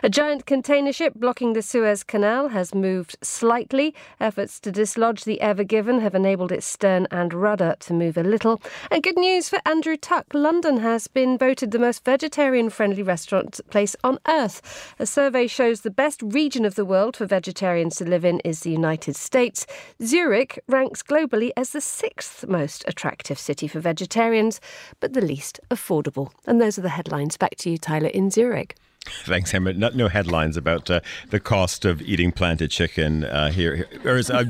[0.03, 3.95] A giant container ship blocking the Suez Canal has moved slightly.
[4.21, 8.23] Efforts to dislodge the Ever Given have enabled its stern and rudder to move a
[8.23, 8.61] little.
[8.91, 10.27] And good news for Andrew Tuck.
[10.35, 14.95] London has been voted the most vegetarian friendly restaurant place on Earth.
[15.01, 18.61] A survey shows the best region of the world for vegetarians to live in is
[18.61, 19.67] the United States.
[20.01, 24.61] Zurich ranks globally as the sixth most attractive city for vegetarians,
[25.01, 26.31] but the least affordable.
[26.47, 27.37] And those are the headlines.
[27.37, 28.77] Back to you, Tyler, in Zurich.
[29.07, 29.73] Thanks, Emma.
[29.73, 34.31] No, no headlines about uh, the cost of eating planted chicken uh, here, or is,
[34.31, 34.45] uh,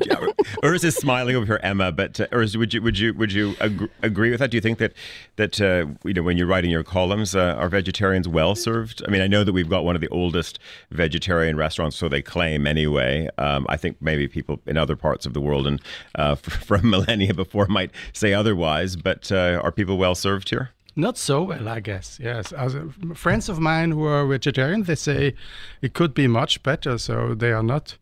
[0.62, 1.92] is this smiling over here, Emma?
[1.92, 4.50] But uh, or is, would you would you would you ag- agree with that?
[4.50, 4.92] Do you think that
[5.36, 9.02] that uh, you know when you're writing your columns, uh, are vegetarians well served?
[9.06, 10.58] I mean, I know that we've got one of the oldest
[10.90, 13.28] vegetarian restaurants, so they claim anyway.
[13.38, 15.80] Um, I think maybe people in other parts of the world and
[16.40, 18.96] from millennia before might say otherwise.
[18.96, 20.70] But are people well served here?
[20.98, 22.18] Not so well, I guess.
[22.22, 25.34] Yes, As, uh, friends of mine who are vegetarian, they say
[25.82, 26.96] it could be much better.
[26.96, 27.98] So they are not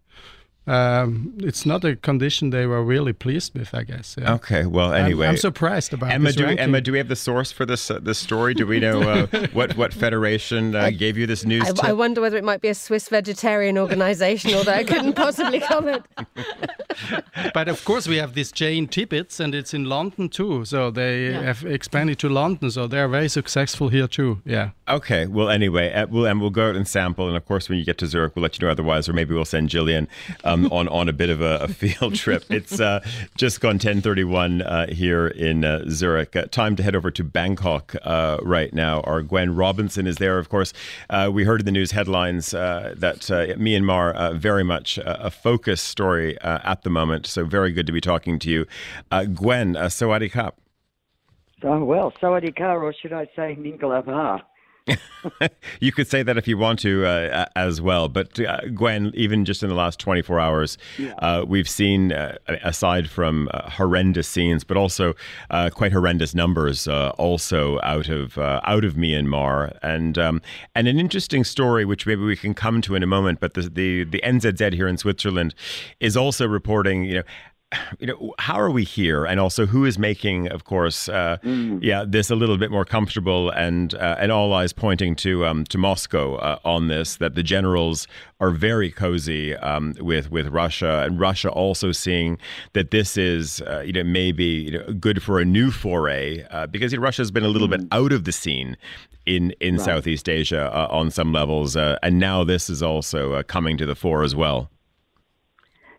[0.66, 4.16] um, it's not a condition they were really pleased with, I guess.
[4.18, 4.34] Yeah.
[4.34, 4.64] Okay.
[4.64, 6.32] Well, anyway, I'm, I'm surprised about Emma.
[6.32, 8.54] do we, Emma, do we have the source for this uh, this story?
[8.54, 11.68] Do we know uh, what what federation uh, gave you this news?
[11.82, 15.60] I, I, wonder whether it might be a Swiss vegetarian organisation, although I couldn't possibly
[15.60, 16.06] comment.
[17.52, 20.64] but of course, we have this Jane Tibits, and it's in London too.
[20.64, 21.42] So they yeah.
[21.42, 24.40] have expanded to London, so they are very successful here too.
[24.46, 24.70] Yeah.
[24.88, 25.26] Okay.
[25.26, 27.84] Well, anyway, uh, we'll and we'll go out and sample, and of course, when you
[27.84, 30.08] get to Zurich, we'll let you know otherwise, or maybe we'll send Gillian.
[30.42, 32.44] Um, on on a bit of a, a field trip.
[32.50, 33.00] It's uh,
[33.36, 36.36] just gone 10:31 uh, here in uh, Zurich.
[36.36, 39.00] Uh, time to head over to Bangkok uh, right now.
[39.02, 40.38] Our Gwen Robinson is there.
[40.38, 40.72] Of course,
[41.10, 43.20] uh, we heard in the news headlines that
[43.58, 47.26] Myanmar very much a focus story at the moment.
[47.26, 48.66] So very good to be talking to you,
[49.34, 49.76] Gwen.
[49.76, 50.56] Uh, Sawadee Kap.
[51.62, 54.04] Oh, well, Sawadee Ka, or should I say Mingala
[55.80, 58.08] you could say that if you want to uh, as well.
[58.08, 61.14] But uh, Gwen, even just in the last 24 hours, yeah.
[61.18, 65.14] uh, we've seen, uh, aside from uh, horrendous scenes, but also
[65.50, 70.42] uh, quite horrendous numbers, also out of out of Myanmar, and um,
[70.74, 73.40] and an interesting story which maybe we can come to in a moment.
[73.40, 75.54] But the the, the NZZ here in Switzerland
[76.00, 77.22] is also reporting, you know
[77.98, 81.78] you know, how are we here, and also who is making, of course, uh, mm.
[81.82, 85.64] yeah, this a little bit more comfortable, and uh, and all eyes pointing to um,
[85.64, 87.16] to Moscow uh, on this.
[87.16, 88.06] That the generals
[88.40, 92.38] are very cozy um, with with Russia, and Russia also seeing
[92.72, 96.66] that this is, uh, you know, maybe you know, good for a new foray uh,
[96.66, 97.78] because you know, Russia has been a little mm.
[97.78, 98.76] bit out of the scene
[99.26, 99.84] in in right.
[99.84, 104.22] Southeast Asia uh, on some levels, and now this is also coming to the fore
[104.22, 104.70] as well.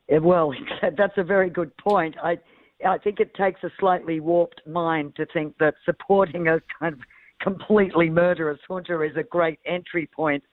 [0.09, 0.53] Well,
[0.97, 2.15] that's a very good point.
[2.23, 2.39] I
[2.85, 6.99] I think it takes a slightly warped mind to think that supporting a kind of
[7.41, 10.43] completely murderous junta is a great entry point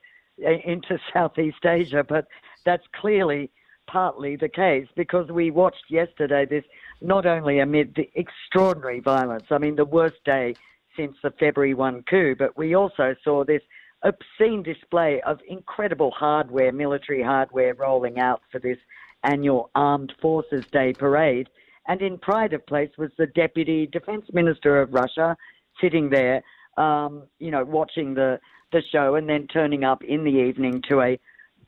[0.43, 2.27] eh, into Southeast Asia, but
[2.65, 3.51] that's clearly
[3.87, 6.63] partly the case because we watched yesterday this
[7.01, 10.55] not only amid the extraordinary violence, I mean, the worst day
[10.95, 13.61] since the February 1 coup, but we also saw this
[14.03, 18.77] obscene display of incredible hardware, military hardware rolling out for this
[19.23, 21.49] annual Armed Forces Day parade.
[21.87, 25.35] And in pride of place was the Deputy Defense Minister of Russia
[25.81, 26.41] sitting there,
[26.77, 28.39] um, you know, watching the,
[28.71, 31.19] the show and then turning up in the evening to a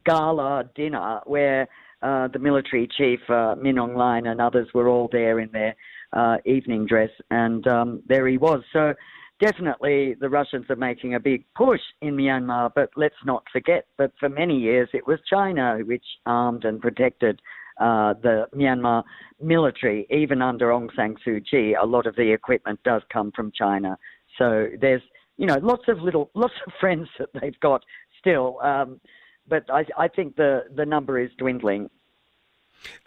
[0.06, 1.68] gala dinner where
[2.02, 5.76] uh, the military chief, uh, Min and others were all there in their
[6.14, 7.10] uh, evening dress.
[7.32, 8.64] And um, there he was.
[8.72, 8.94] So
[9.40, 14.12] definitely the Russians are making a big push in Myanmar, but let's not forget that
[14.20, 17.42] for many years it was China which armed and protected
[17.80, 19.04] uh, the Myanmar
[19.42, 23.52] military, even under Aung San Suu Kyi, a lot of the equipment does come from
[23.52, 23.98] China.
[24.38, 25.02] So there's,
[25.38, 27.84] you know, lots of little, lots of friends that they've got
[28.20, 28.60] still.
[28.62, 29.02] Um,
[29.48, 31.90] but I, I think the, the number is dwindling.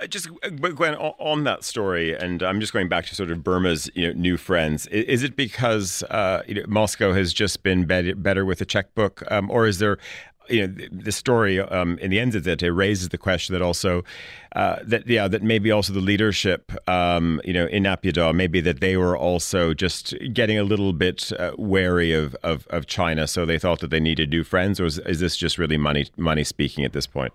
[0.01, 3.45] Uh, just uh, Gwen, on that story, and I'm just going back to sort of
[3.45, 4.87] Burma's you know, new friends.
[4.89, 9.51] Is it because uh, you know, Moscow has just been better with the checkbook, um,
[9.51, 9.99] or is there
[10.49, 13.63] you know the story um, in the end of it, it raises the question that
[13.63, 14.05] also
[14.57, 18.81] uh, that yeah that maybe also the leadership um, you know in Naypyidaw maybe that
[18.81, 23.45] they were also just getting a little bit uh, wary of, of, of China so
[23.45, 26.45] they thought that they needed new friends or is, is this just really money money
[26.45, 27.33] speaking at this point?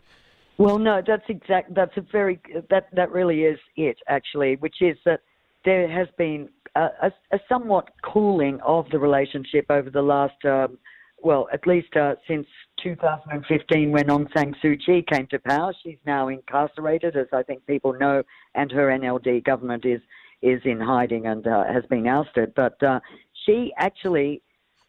[0.57, 1.73] Well, no, that's exact.
[1.73, 2.39] That's a very
[2.69, 5.21] that that really is it actually, which is that
[5.65, 10.43] there has been a, a, a somewhat cooling of the relationship over the last.
[10.45, 10.77] Um,
[11.23, 12.45] well, at least uh, since
[12.83, 15.73] 2015 when Aung San Suu Kyi came to power.
[15.81, 18.23] She's now incarcerated, as I think people know,
[18.55, 20.01] and her NLD government is
[20.41, 22.53] is in hiding and uh, has been ousted.
[22.55, 22.99] But uh,
[23.45, 24.41] she actually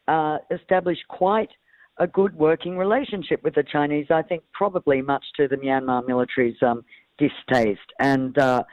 [0.09, 1.51] uh, established quite
[1.99, 4.07] a good working relationship with the Chinese.
[4.11, 6.85] I think probably much to the Myanmar military's um,
[7.19, 8.65] distaste, and uh,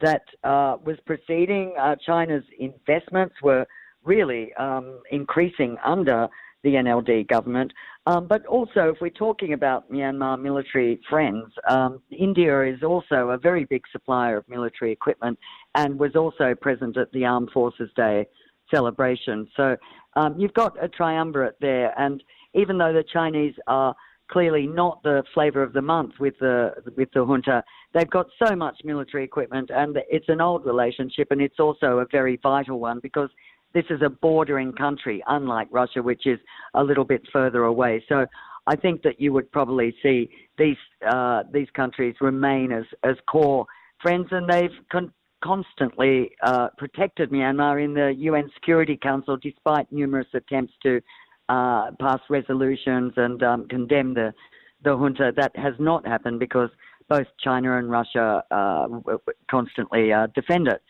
[0.00, 1.74] that uh, was proceeding.
[2.04, 3.66] China's investments were
[4.04, 6.28] really um, increasing under
[6.62, 7.72] the NLD government.
[8.06, 13.38] Um, but also, if we're talking about Myanmar military friends, um, India is also a
[13.38, 15.38] very big supplier of military equipment
[15.74, 18.26] and was also present at the Armed Forces Day
[18.70, 19.48] celebration.
[19.56, 19.76] So
[20.16, 21.98] um, you've got a triumvirate there.
[21.98, 22.22] And
[22.54, 23.94] even though the Chinese are
[24.30, 27.62] clearly not the flavour of the month with the with the junta.
[27.92, 32.06] They've got so much military equipment, and it's an old relationship, and it's also a
[32.10, 33.30] very vital one because
[33.74, 36.38] this is a bordering country, unlike Russia, which is
[36.74, 38.04] a little bit further away.
[38.08, 38.26] So
[38.66, 43.66] I think that you would probably see these uh, these countries remain as as core
[44.00, 50.28] friends, and they've con- constantly uh, protected Myanmar in the UN Security Council, despite numerous
[50.34, 51.00] attempts to
[51.50, 54.32] uh, pass resolutions and um, condemn the
[54.84, 55.32] the junta.
[55.36, 56.70] That has not happened because
[57.08, 58.86] both China and Russia uh,
[59.50, 60.80] constantly uh, defend it.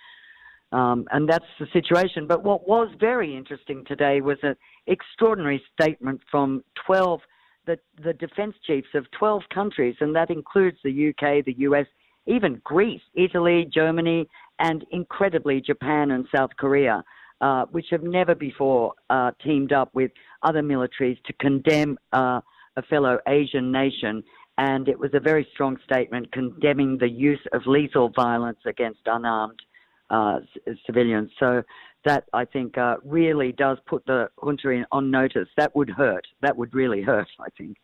[0.72, 2.26] Um, and that's the situation.
[2.28, 4.54] But what was very interesting today was an
[4.86, 7.20] extraordinary statement from 12,
[7.66, 11.86] the, the defense chiefs of 12 countries, and that includes the UK, the US,
[12.26, 14.28] even Greece, Italy, Germany,
[14.60, 17.02] and incredibly Japan and South Korea,
[17.40, 20.10] uh, which have never before uh, teamed up with
[20.42, 22.40] other militaries to condemn uh,
[22.76, 24.22] a fellow Asian nation.
[24.58, 29.58] And it was a very strong statement condemning the use of lethal violence against unarmed
[30.10, 30.40] uh,
[30.84, 31.30] civilians.
[31.38, 31.62] So
[32.04, 35.48] that I think uh, really does put the junta on notice.
[35.56, 36.26] That would hurt.
[36.42, 37.28] That would really hurt.
[37.40, 37.76] I think.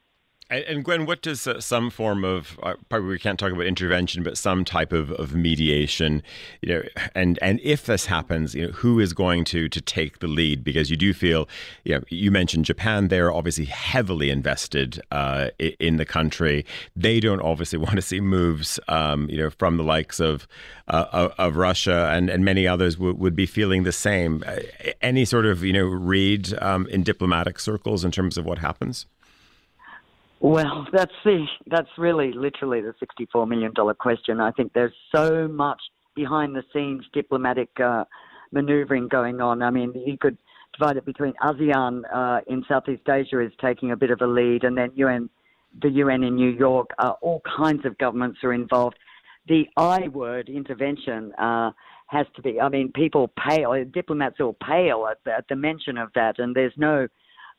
[0.49, 4.23] And, Gwen, what does uh, some form of uh, probably we can't talk about intervention,
[4.23, 6.23] but some type of, of mediation,
[6.63, 6.83] you know,
[7.17, 10.63] and and if this happens, you know, who is going to to take the lead?
[10.63, 11.49] Because you do feel,
[11.83, 16.65] you know, you mentioned Japan; they're obviously heavily invested uh, in the country.
[16.95, 20.47] They don't obviously want to see moves, um, you know, from the likes of
[20.87, 24.45] uh, of Russia, and and many others w- would be feeling the same.
[25.03, 29.07] Any sort of you know read um, in diplomatic circles in terms of what happens?
[30.41, 34.41] Well, that's the that's really literally the sixty-four million dollar question.
[34.41, 35.81] I think there's so much
[36.15, 38.05] behind the scenes diplomatic uh,
[38.53, 39.63] maneuvering going on.
[39.63, 40.37] I mean, you could
[40.79, 44.65] divide it between ASEAN uh, in Southeast Asia is taking a bit of a lead,
[44.65, 45.31] and then UN,
[45.81, 46.91] the UN in New York.
[46.99, 48.97] Uh, all kinds of governments are involved.
[49.49, 51.71] The I word intervention uh,
[52.09, 52.61] has to be.
[52.61, 53.73] I mean, people pale.
[53.85, 57.09] Diplomats all pale at at the mention of that, and there's no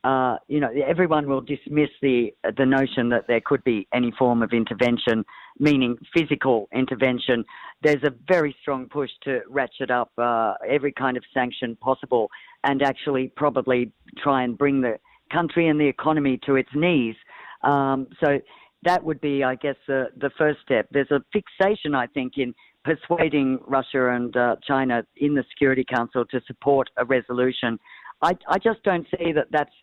[0.03, 4.41] uh, you know, everyone will dismiss the the notion that there could be any form
[4.41, 5.25] of intervention,
[5.59, 7.43] meaning physical intervention.
[7.81, 12.29] There's a very strong push to ratchet up uh, every kind of sanction possible,
[12.63, 14.97] and actually probably try and bring the
[15.31, 17.15] country and the economy to its knees.
[17.63, 18.39] Um, so
[18.83, 20.87] that would be, I guess, the the first step.
[20.91, 22.53] There's a fixation, I think, in
[22.85, 27.79] persuading Russia and uh, China in the Security Council to support a resolution.
[28.21, 29.73] I, I just don't see that that's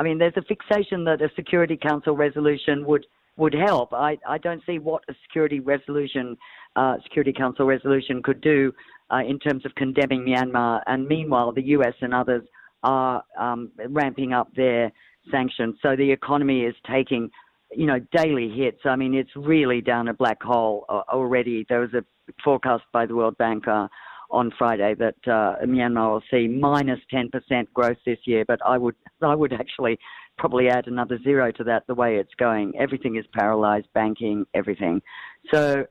[0.00, 3.04] I mean, there's a fixation that a Security Council resolution would
[3.36, 3.92] would help.
[3.92, 6.38] I, I don't see what a security resolution,
[6.74, 8.72] uh, Security Council resolution could do
[9.10, 10.80] uh, in terms of condemning Myanmar.
[10.86, 12.42] And meanwhile, the US and others
[12.82, 14.90] are um, ramping up their
[15.30, 15.76] sanctions.
[15.82, 17.30] So the economy is taking,
[17.70, 18.80] you know, daily hits.
[18.84, 21.66] I mean, it's really down a black hole uh, already.
[21.68, 22.04] There was a
[22.42, 23.88] forecast by the World Bank uh,
[24.30, 27.30] on Friday that uh, Myanmar will see minus 10%
[27.74, 29.98] growth this year, but I would I would actually
[30.38, 32.72] probably add another zero to that the way it's going.
[32.78, 35.02] Everything is paralyzed, banking, everything.
[35.52, 35.84] So,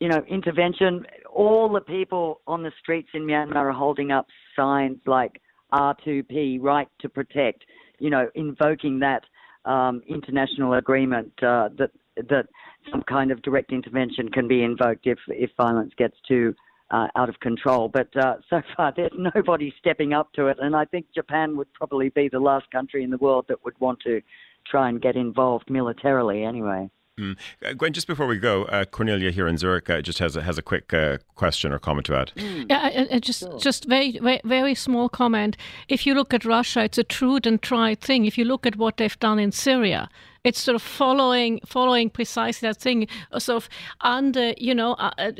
[0.00, 4.26] you know, intervention, all the people on the streets in Myanmar are holding up
[4.56, 5.40] signs like
[5.72, 7.64] R2P, right to protect,
[7.98, 9.22] you know, invoking that
[9.64, 12.46] um, international agreement uh, that that
[12.90, 16.54] some kind of direct intervention can be invoked if if violence gets too
[16.92, 17.88] uh, out of control.
[17.88, 21.72] But uh, so far, there's nobody stepping up to it, and I think Japan would
[21.72, 24.20] probably be the last country in the world that would want to
[24.66, 26.88] try and get involved militarily, anyway.
[27.22, 27.36] Mm.
[27.64, 30.42] Uh, Gwen, just before we go, uh, Cornelia here in Zurich uh, just has a,
[30.42, 32.32] has a quick uh, question or comment to add.
[32.36, 32.66] Mm.
[32.68, 33.58] Yeah, just sure.
[33.58, 35.56] just very, very very small comment.
[35.88, 38.26] If you look at Russia, it's a true and tried thing.
[38.26, 40.08] If you look at what they've done in Syria,
[40.44, 43.06] it's sort of following following precisely that thing.
[43.38, 43.68] Sort of
[44.00, 45.32] under, you know, uh, uh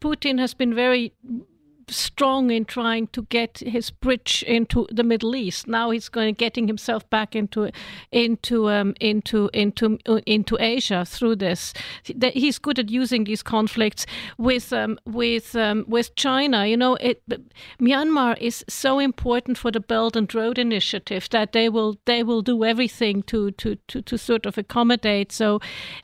[0.00, 1.12] Putin has been very
[1.90, 5.66] strong in trying to get his bridge into the Middle East.
[5.66, 7.70] Now he's going getting himself back into
[8.12, 11.72] into um, into into into Asia through this.
[12.32, 16.66] He's good at using these conflicts with um, with um, with China.
[16.66, 17.22] You know, it,
[17.80, 22.42] Myanmar is so important for the Belt and Road Initiative that they will they will
[22.42, 25.32] do everything to to to, to sort of accommodate.
[25.32, 25.60] So,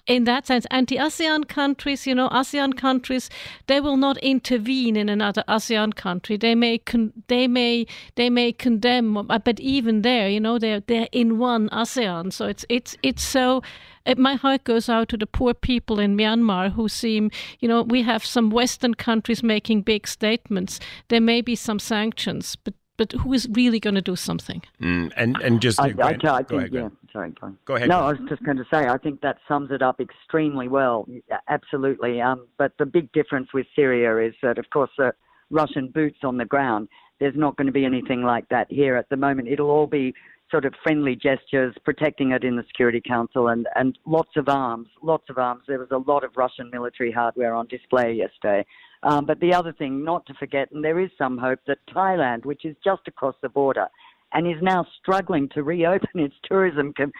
[0.06, 3.30] in that sense, and the ASEAN countries, you know, ASEAN countries,
[3.66, 6.36] they will not intervene in another ASEAN ASEAN country.
[6.36, 10.80] They may con- they may they may condemn, uh, but even there, you know, they're
[10.80, 12.32] they're in one ASEAN.
[12.32, 13.62] So it's it's it's so.
[14.06, 17.80] It, my heart goes out to the poor people in Myanmar who seem, you know,
[17.82, 20.78] we have some Western countries making big statements.
[21.08, 24.62] There may be some sanctions, but but who is really going to do something?
[24.80, 27.88] Mm, and and just I, I, I think, ahead, yeah, sorry, go, go ahead.
[27.88, 31.08] No, I was just going to say I think that sums it up extremely well.
[31.48, 32.20] Absolutely.
[32.20, 35.10] Um, but the big difference with Syria is that, of course, uh,
[35.50, 36.88] Russian boots on the ground.
[37.20, 39.48] There's not going to be anything like that here at the moment.
[39.48, 40.14] It'll all be
[40.50, 44.88] sort of friendly gestures, protecting it in the Security Council, and, and lots of arms,
[45.02, 45.62] lots of arms.
[45.66, 48.64] There was a lot of Russian military hardware on display yesterday.
[49.02, 52.44] Um, but the other thing not to forget, and there is some hope, that Thailand,
[52.44, 53.88] which is just across the border,
[54.32, 57.12] and is now struggling to reopen its tourism com-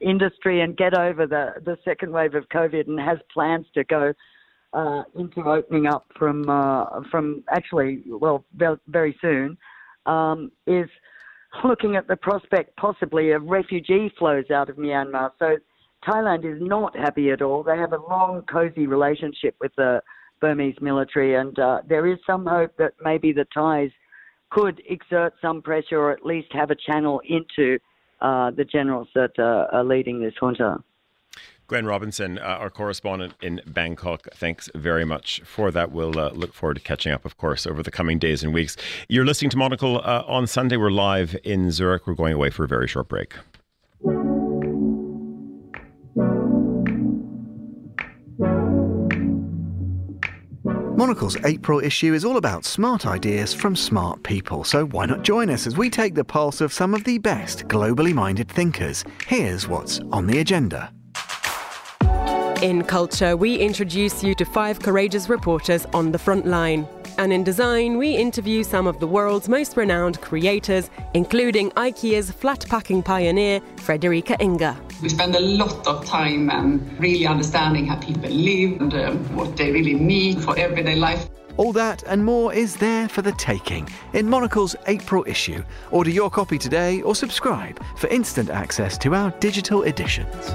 [0.00, 4.12] industry and get over the, the second wave of COVID and has plans to go
[4.72, 8.44] uh, into opening up from uh, from actually well
[8.88, 9.56] very soon
[10.06, 10.88] um, is
[11.64, 15.30] looking at the prospect possibly of refugee flows out of Myanmar.
[15.38, 15.56] So
[16.06, 17.62] Thailand is not happy at all.
[17.62, 20.00] They have a long, cozy relationship with the
[20.40, 23.90] Burmese military, and uh, there is some hope that maybe the Thais
[24.50, 27.78] could exert some pressure or at least have a channel into
[28.20, 30.82] uh, the generals that uh, are leading this junta.
[31.72, 35.90] Gwen Robinson, uh, our correspondent in Bangkok, thanks very much for that.
[35.90, 38.76] We'll uh, look forward to catching up, of course, over the coming days and weeks.
[39.08, 40.76] You're listening to Monocle uh, on Sunday.
[40.76, 42.06] We're live in Zurich.
[42.06, 43.32] We're going away for a very short break.
[50.94, 55.48] Monocle's April issue is all about smart ideas from smart people, so why not join
[55.48, 59.06] us as we take the pulse of some of the best globally minded thinkers?
[59.26, 60.92] Here's what's on the agenda.
[62.62, 66.86] In culture, we introduce you to five courageous reporters on the front line.
[67.18, 72.64] And in design, we interview some of the world's most renowned creators, including IKEA's flat
[72.68, 74.76] packing pioneer, Fredrika Inger.
[75.02, 79.56] We spend a lot of time um, really understanding how people live and um, what
[79.56, 81.28] they really need for everyday life.
[81.56, 85.64] All that and more is there for the taking in Monocle's April issue.
[85.90, 90.54] Order your copy today or subscribe for instant access to our digital editions.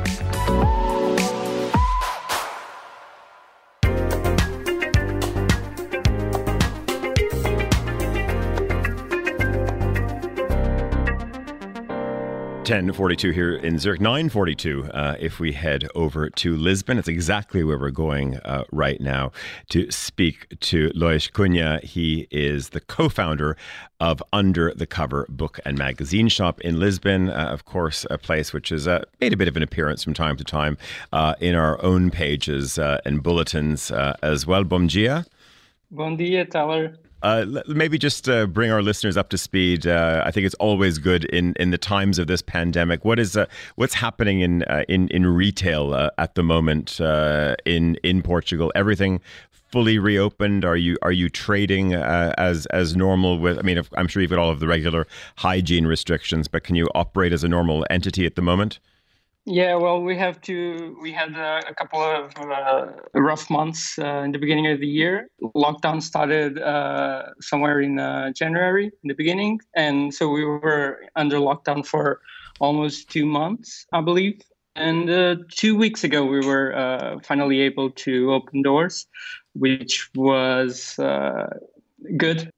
[12.67, 16.97] 1042 here in Zurich, 942 uh, if we head over to Lisbon.
[16.97, 19.31] It's exactly where we're going uh, right now
[19.69, 21.81] to speak to Lois Cunha.
[21.81, 23.55] He is the co founder
[24.01, 27.29] of Under the Cover Book and Magazine Shop in Lisbon.
[27.29, 30.13] Uh, of course, a place which has uh, made a bit of an appearance from
[30.13, 30.77] time to time
[31.13, 34.65] uh, in our own pages uh, and bulletins as well.
[34.65, 35.25] Bom dia.
[35.89, 36.97] Bom dia, Tyler.
[37.23, 39.87] Uh, maybe just uh, bring our listeners up to speed.
[39.87, 43.03] Uh, I think it's always good in, in the times of this pandemic.
[43.03, 46.99] What is uh, what's happening in uh, in in retail uh, at the moment
[47.65, 48.71] in in Portugal?
[48.75, 49.19] Everything
[49.51, 50.63] fully reopened?
[50.63, 53.39] Are you are you trading as as normal?
[53.39, 55.07] With I mean, I'm sure you've got all of the regular
[55.37, 58.79] hygiene restrictions, but can you operate as a normal entity at the moment?
[59.49, 60.97] Yeah, well, we have to.
[61.01, 64.87] We had a, a couple of uh, rough months uh, in the beginning of the
[64.87, 65.29] year.
[65.55, 71.37] Lockdown started uh, somewhere in uh, January in the beginning, and so we were under
[71.37, 72.19] lockdown for
[72.59, 74.41] almost two months, I believe.
[74.75, 79.07] And uh, two weeks ago, we were uh, finally able to open doors,
[79.53, 80.99] which was
[82.17, 82.51] good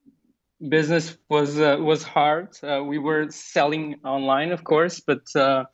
[0.68, 2.48] business was uh, was hard.
[2.62, 5.64] Uh, we were selling online, of course, but uh,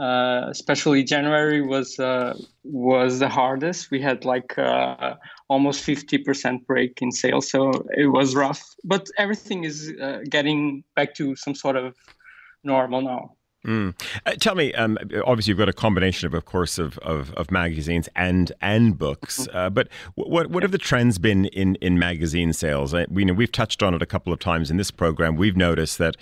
[0.00, 2.34] uh, especially January was uh,
[2.64, 3.90] was the hardest.
[3.90, 5.16] We had like uh,
[5.48, 8.62] almost fifty percent break in sales, so it was rough.
[8.82, 11.94] But everything is uh, getting back to some sort of
[12.64, 13.36] normal now.
[13.66, 13.94] Mm.
[14.24, 14.96] Uh, tell me, um,
[15.26, 19.40] obviously you've got a combination of, of course, of, of, of magazines and and books.
[19.40, 19.56] Mm-hmm.
[19.56, 22.94] Uh, but what what have the trends been in, in magazine sales?
[23.10, 25.36] we know we've touched on it a couple of times in this program.
[25.36, 26.16] We've noticed that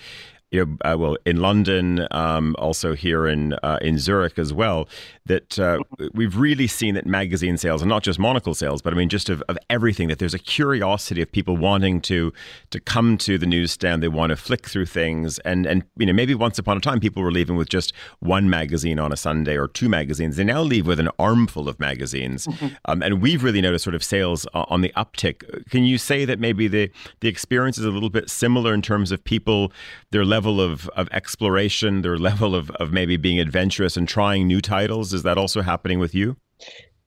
[0.51, 4.89] you know, uh, well, in London, um, also here in uh, in Zurich as well,
[5.27, 5.79] that uh,
[6.15, 9.29] we've really seen that magazine sales, and not just monocle sales, but I mean just
[9.29, 12.33] of, of everything, that there's a curiosity of people wanting to
[12.71, 14.03] to come to the newsstand.
[14.03, 16.99] They want to flick through things, and and you know maybe once upon a time
[16.99, 20.37] people were leaving with just one magazine on a Sunday or two magazines.
[20.37, 22.69] They now leave with an armful of magazines, mm-hmm.
[22.87, 25.69] um, and we've really noticed sort of sales on the uptick.
[25.69, 26.91] Can you say that maybe the
[27.21, 29.73] the experience is a little bit similar in terms of people
[30.11, 34.47] their level level of, of exploration, their level of, of maybe being adventurous and trying
[34.47, 35.13] new titles?
[35.13, 36.37] Is that also happening with you?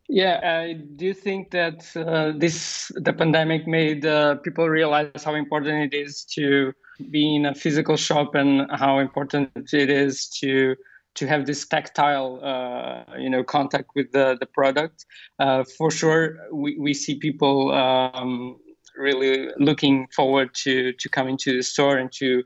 [0.10, 0.74] Yeah, I
[1.04, 6.26] do think that uh, this the pandemic made uh, people realize how important it is
[6.36, 6.74] to
[7.16, 8.50] be in a physical shop and
[8.84, 10.76] how important it is to
[11.20, 14.98] to have this tactile uh, you know contact with the the product.
[15.40, 16.24] Uh, for sure,
[16.64, 18.58] we, we see people um,
[18.98, 22.44] really looking forward to to coming to the store and to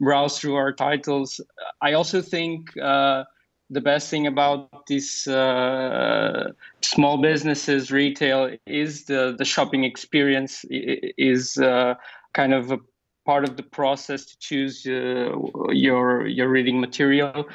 [0.00, 1.40] browse through our titles.
[1.82, 3.24] I also think uh,
[3.70, 11.56] the best thing about these uh, small businesses, retail, is the the shopping experience is
[11.58, 11.94] uh,
[12.32, 12.78] kind of a
[13.24, 15.30] part of the process to choose uh,
[15.70, 17.48] your your reading material.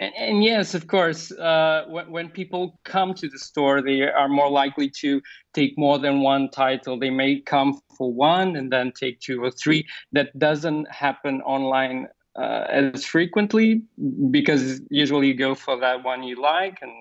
[0.00, 4.30] And, and, yes, of course, uh, when, when, people come to the store, they are
[4.30, 5.20] more likely to
[5.52, 6.98] take more than one title.
[6.98, 9.86] They may come for one and then take two or three.
[10.12, 13.82] That doesn't happen online uh, as frequently
[14.30, 16.92] because usually you go for that one you like and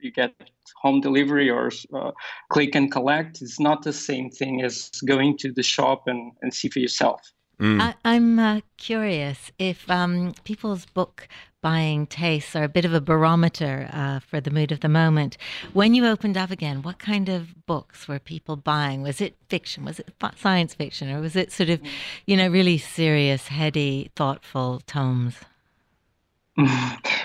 [0.00, 0.32] you get
[0.80, 2.12] home delivery or uh,
[2.48, 3.42] click and collect.
[3.42, 7.20] It's not the same thing as going to the shop and, and see for yourself.
[7.60, 7.94] Mm.
[8.04, 11.28] I, am uh, curious if um, people's book
[11.60, 15.36] buying tastes are a bit of a barometer uh, for the mood of the moment.
[15.74, 19.02] When you opened up again, what kind of books were people buying?
[19.02, 19.84] Was it fiction?
[19.84, 21.10] Was it science fiction?
[21.10, 21.80] Or was it sort of,
[22.26, 25.36] you know, really serious, heady, thoughtful tomes?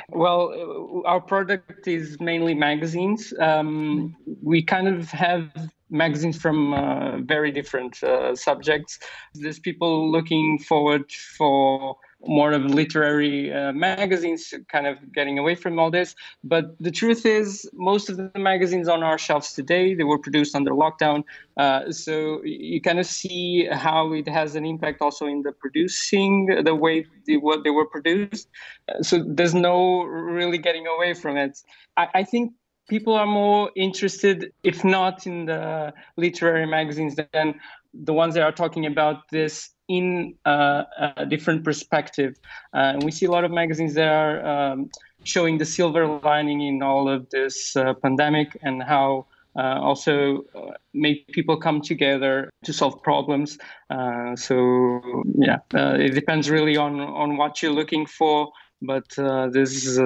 [0.09, 3.33] well, our product is mainly magazines.
[3.39, 5.49] Um, we kind of have
[5.89, 8.99] magazines from uh, very different uh, subjects.
[9.33, 15.77] There's people looking forward for more of literary uh, magazines, kind of getting away from
[15.77, 16.15] all this.
[16.43, 20.55] But the truth is, most of the magazines on our shelves today they were produced
[20.55, 21.23] under lockdown,
[21.57, 26.47] uh, so you kind of see how it has an impact also in the producing,
[26.63, 28.47] the way they, what they were produced.
[28.89, 31.61] Uh, so there's no really getting away from it.
[31.97, 32.53] I, I think
[32.87, 37.59] people are more interested, if not in the literary magazines, than
[37.93, 40.83] the ones that are talking about this in uh,
[41.17, 42.35] a different perspective.
[42.73, 44.89] Uh, and we see a lot of magazines that are um,
[45.23, 49.25] showing the silver lining in all of this uh, pandemic and how
[49.57, 53.57] uh, also uh, make people come together to solve problems.
[53.89, 58.51] Uh, so yeah, it depends really on on what you're looking for.
[58.81, 59.99] But there's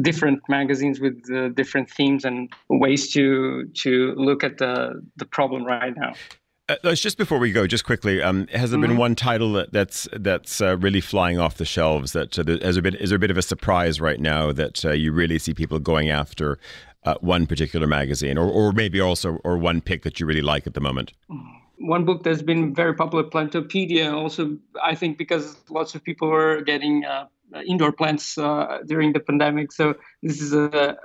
[0.00, 5.94] different magazines with different themes and ways to to look at the the problem right
[5.96, 6.12] now.
[6.84, 8.90] Uh, just before we go, just quickly, um, has there mm-hmm.
[8.90, 12.12] been one title that, that's that's uh, really flying off the shelves?
[12.12, 14.84] That uh, has there been is there a bit of a surprise right now that
[14.84, 16.58] uh, you really see people going after
[17.04, 20.66] uh, one particular magazine, or or maybe also or one pick that you really like
[20.66, 21.12] at the moment?
[21.78, 26.60] One book that's been very popular, Plantopedia, also I think because lots of people were
[26.60, 27.26] getting uh,
[27.66, 28.34] indoor plants
[28.86, 30.96] during the pandemic, so this is a,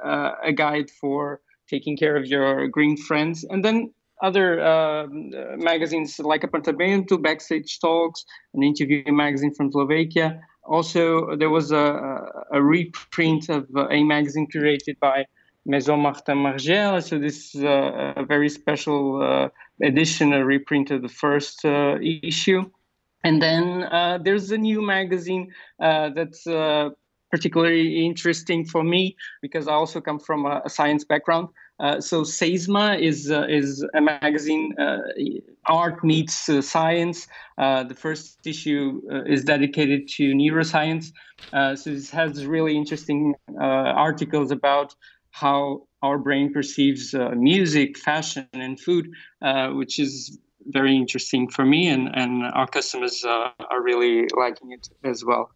[0.44, 3.92] a guide for taking care of your green friends, and then
[4.22, 5.08] other uh,
[5.58, 8.24] magazines like Apartamento, Backstage Talks,
[8.54, 10.40] an interview magazine from Slovakia.
[10.64, 12.22] Also, there was a,
[12.52, 15.26] a reprint of uh, a magazine curated by
[15.66, 17.04] Maison Martin Margiela.
[17.04, 19.50] So this is a, a very special uh,
[19.84, 22.70] edition, a reprint of the first uh, issue.
[23.26, 25.52] And then uh, there's a new magazine
[25.82, 26.46] uh, that's
[27.32, 31.50] particularly interesting for me because I also come from a, a science background.
[31.80, 34.74] Uh, so SEISMA is uh, is a magazine.
[34.80, 35.00] Uh,
[35.66, 37.28] art meets uh, science.
[37.58, 41.12] Uh, the first issue uh, is dedicated to neuroscience.
[41.54, 44.96] so this has really interesting articles about
[45.32, 49.06] how our brain perceives music, fashion, and food,
[49.80, 54.90] which is very interesting for me, and and our customers uh, are really liking it
[55.04, 55.50] as well.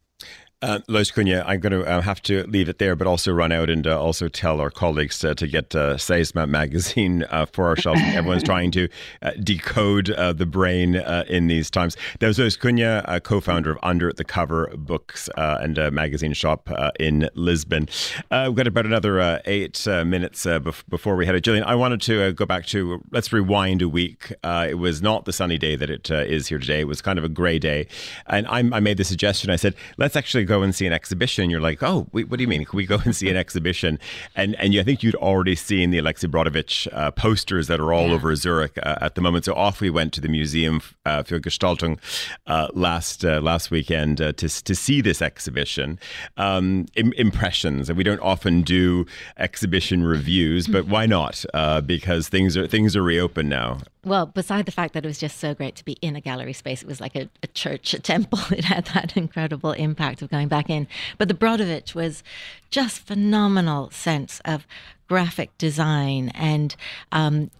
[0.61, 3.53] Uh, Lois Cunha, I'm going to uh, have to leave it there, but also run
[3.53, 7.69] out and uh, also tell our colleagues uh, to get uh, SEISMA magazine uh, for
[7.69, 8.01] our shelves.
[8.03, 8.89] Everyone's trying to
[9.21, 11.95] uh, decode the brain in these times.
[12.19, 16.69] There was Lois Cunha, co founder of Under the Cover Books and a magazine shop
[16.99, 17.87] in Lisbon.
[18.29, 22.33] we've got about another eight minutes bef- before we head to Gillian, I wanted to
[22.33, 24.33] go back to let's rewind a week.
[24.43, 27.23] it was not the sunny day that it is here today, it was kind of
[27.23, 27.87] a gray day.
[28.27, 31.49] And I, I made the suggestion I said, let's actually go and see an exhibition,
[31.49, 32.65] you're like, oh, wait, what do you mean?
[32.65, 33.99] Can we go and see an exhibition?
[34.35, 37.93] And and you, I think you'd already seen the Alexei Brodovitch uh, posters that are
[37.93, 38.15] all yeah.
[38.15, 39.45] over Zurich uh, at the moment.
[39.45, 41.99] So off we went to the Museum uh, für Gestaltung
[42.47, 45.99] uh, last uh, last weekend uh, to to see this exhibition.
[46.37, 49.05] Um, Im- impressions, and we don't often do
[49.37, 51.45] exhibition reviews, but why not?
[51.85, 53.77] because things are things are reopened now.
[54.09, 56.53] Well, beside the fact that it was just so great to be in a gallery
[56.53, 58.39] space, it was like a, a church, a temple.
[58.49, 60.87] It had that incredible impact of going back in.
[61.19, 62.23] But the Brodovitch was
[62.71, 64.65] just phenomenal sense of
[65.07, 66.75] graphic design and
[67.11, 67.51] um,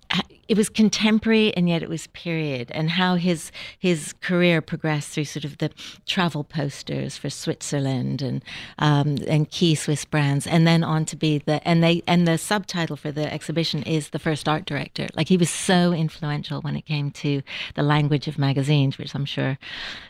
[0.49, 5.23] it was contemporary and yet it was period and how his his career progressed through
[5.23, 5.69] sort of the
[6.07, 8.43] travel posters for Switzerland and
[8.79, 12.37] um, and key Swiss brands and then on to be the and they and the
[12.37, 16.75] subtitle for the exhibition is the first art director like he was so influential when
[16.75, 17.43] it came to
[17.75, 19.59] the language of magazines which I'm sure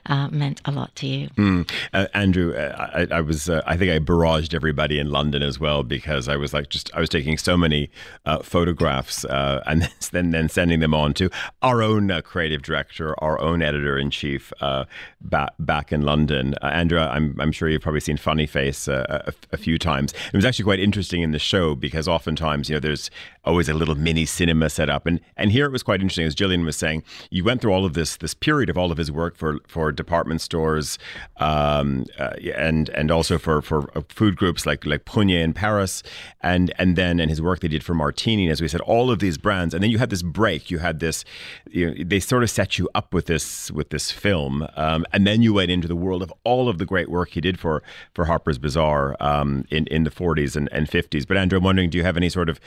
[0.06, 1.70] uh, meant a lot to you mm.
[1.94, 5.60] uh, Andrew uh, I, I, was uh, I think I barraged everybody in London as
[5.60, 7.90] well because I was like just I was taking so many
[8.26, 11.30] uh, photographs uh, and then then sending them on to
[11.62, 14.86] our own uh, creative director, our own editor in chief uh,
[15.22, 16.56] back back in London.
[16.62, 20.14] Uh, Andrea, I'm I'm sure you've probably seen Funny Face uh, a, a, few times.
[20.34, 23.12] It was actually quite interesting in the show because oftentimes you know there's
[23.46, 26.36] always a little mini cinema set up, and and here it was quite interesting as
[26.36, 27.04] Gillian was saying.
[27.30, 29.92] You went through all of this this period of all of his work for for
[29.92, 30.98] department stores,
[31.38, 36.04] um, uh, and and also for for uh, food groups like like Prunier in Paris,
[36.42, 39.20] and and then and his work they did for Martini, as we said, all of
[39.20, 40.70] these brands, and then you had this break.
[40.70, 41.26] You had this,
[41.70, 45.26] you know, they sort of set you up with this with this film, um, and
[45.26, 47.82] then you went into the world of all of the great work he did for
[48.14, 51.28] for Harper's Bazaar um, in in the 40s and, and 50s.
[51.28, 52.60] But Andrew, I'm wondering, do you have any sort of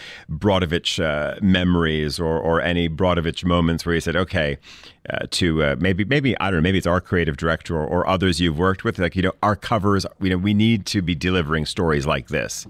[0.63, 4.59] Brodovitch uh, memories or or any Brodovitch moments where you said, okay,
[5.11, 8.07] uh, to uh, maybe maybe I don't know, maybe it's our creative director or, or
[8.07, 11.15] others you've worked with, like you know, our covers, you know, we need to be
[11.15, 12.67] delivering stories like this.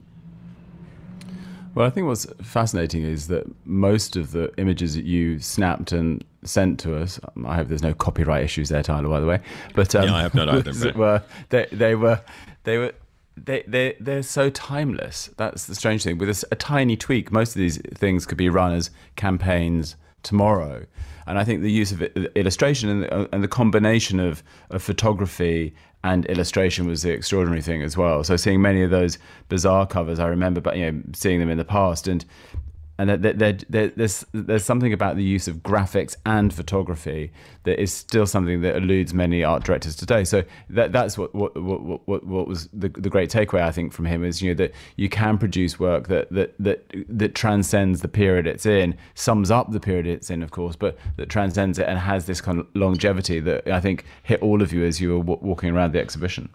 [1.75, 6.23] Well, I think what's fascinating is that most of the images that you snapped and
[6.45, 9.41] sent to us, um, I hope there's no copyright issues there, Tyler, by the way.
[9.75, 10.93] But um, yeah, I have not either.
[10.97, 12.21] Were, they, they were
[12.65, 12.93] they were
[13.37, 15.31] they they they're so timeless.
[15.37, 16.19] That's the strange thing.
[16.19, 20.87] With a, a tiny tweak, most of these things could be run as campaigns tomorrow.
[21.27, 25.75] And I think the use of illustration and the, and the combination of, of photography
[26.05, 28.25] and illustration was the extraordinary thing as well.
[28.25, 29.19] So seeing many of those
[29.49, 32.25] Bazaar covers, I remember, but you know, seeing them in the past, and
[33.11, 37.33] and they're, there's there's something about the use of graphics and photography
[37.65, 40.23] that is still something that eludes many art directors today.
[40.23, 43.93] So that that's what what what what, what was the, the great takeaway I think
[43.93, 48.03] from him is you know that you can produce work that that that that transcends
[48.03, 51.81] the period it's in, sums up the period it's in, of course, but that transcends
[51.81, 55.01] it and has this kind of longevity that I think hit all of you as
[55.01, 56.51] you were w- walking around the exhibition.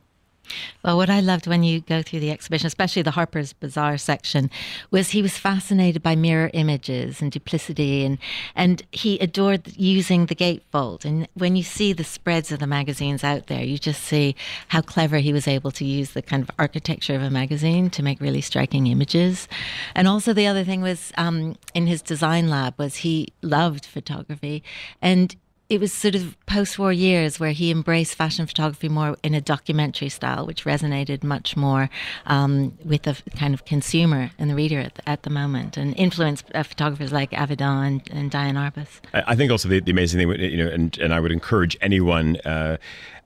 [0.84, 4.50] Well, what I loved when you go through the exhibition, especially the Harper's Bazaar section,
[4.91, 8.18] was he was fascinated by mirror images and duplicity, and
[8.56, 11.06] and he adored using the gatefold.
[11.06, 14.36] And when you see the spreads of the magazines out there, you just see
[14.70, 18.04] how clever he was able to use the kind of architecture of a magazine to
[18.04, 19.48] make really striking images.
[19.95, 24.64] And also the other thing was um, in his design lab was he loved photography,
[25.02, 25.36] and
[25.70, 30.09] it was sort of post-war years where he embraced fashion photography more in a documentary
[30.09, 31.89] style, which resonated much more
[32.26, 35.97] um, with the kind of consumer and the reader at the, at the moment, and
[35.97, 38.88] influenced uh, photographers like Avedon and, and Diane Arbus.
[39.13, 42.38] I think also the, the, amazing thing, you know, and, and I would encourage anyone.
[42.38, 42.78] Uh,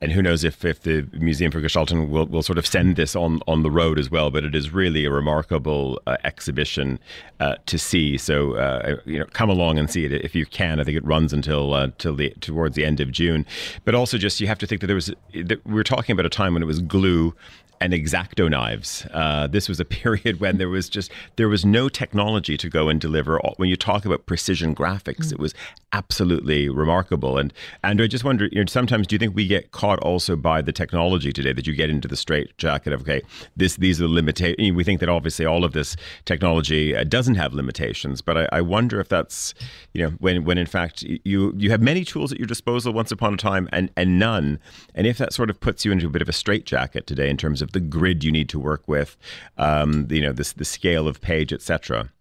[0.02, 3.16] and who knows if, if the Museum for Gestaltung will, will sort of send this
[3.16, 4.32] on, on the road as well.
[4.32, 7.00] But it is really a remarkable uh, exhibition
[7.40, 8.18] uh, to see.
[8.18, 10.80] So uh, you know, come along and see it if you can.
[10.80, 13.46] I think it runs until uh, till the towards the end of June.
[13.86, 16.26] But also, just you have to think that there was that we were talking about
[16.26, 17.36] a time when it was glue
[17.82, 19.06] and X-Acto knives.
[19.12, 22.88] Uh, this was a period when there was just there was no technology to go
[22.88, 23.40] and deliver.
[23.58, 25.34] When you talk about precision graphics, mm.
[25.34, 25.54] it was
[25.94, 27.38] absolutely remarkable.
[27.38, 27.54] And
[27.84, 30.62] Andrew, I just wonder, you know, sometimes do you think we get caught also by
[30.62, 33.22] the technology today that you get into the straight jacket of okay,
[33.56, 34.72] this these are the limitations.
[34.74, 38.62] We think that obviously all of this technology uh, doesn't have limitations, but I, I,
[38.62, 39.54] wonder if that's
[39.94, 43.12] you know when when in fact you you have many tools at your disposal once
[43.12, 44.60] upon a time and and none,
[44.94, 47.30] and if that sort of puts you into a bit of a straight jacket today
[47.30, 49.18] in terms of the grid you need to work with,
[49.58, 52.12] um, you know, this the scale of page, etc.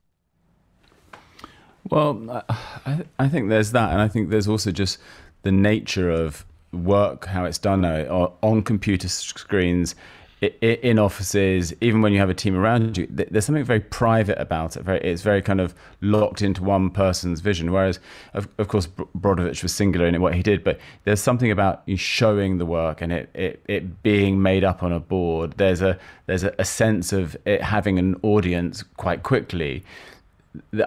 [1.89, 2.45] Well,
[2.87, 4.99] I, I think there's that, and I think there's also just
[5.43, 9.95] the nature of work, how it's done now on computer screens,
[10.41, 13.07] in offices, even when you have a team around you.
[13.11, 14.87] There's something very private about it.
[15.05, 17.73] it's very kind of locked into one person's vision.
[17.73, 18.01] Whereas,
[18.33, 21.97] of, of course, Brodovitch was singular in what he did, but there's something about you
[21.97, 25.55] showing the work and it, it, it being made up on a board.
[25.59, 29.85] There's a there's a, a sense of it having an audience quite quickly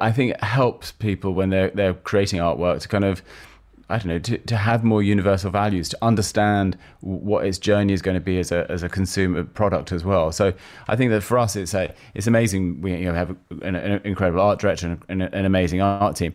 [0.02, 3.22] I think helps people when they're they're creating artwork to kind of
[3.90, 8.02] I don't know to, to have more universal values to understand what its journey is
[8.02, 10.32] going to be as a as a consumer product as well.
[10.32, 10.54] So
[10.88, 14.02] I think that for us it's a, it's amazing we you know have an, an
[14.04, 16.34] incredible art director and an, amazing art team,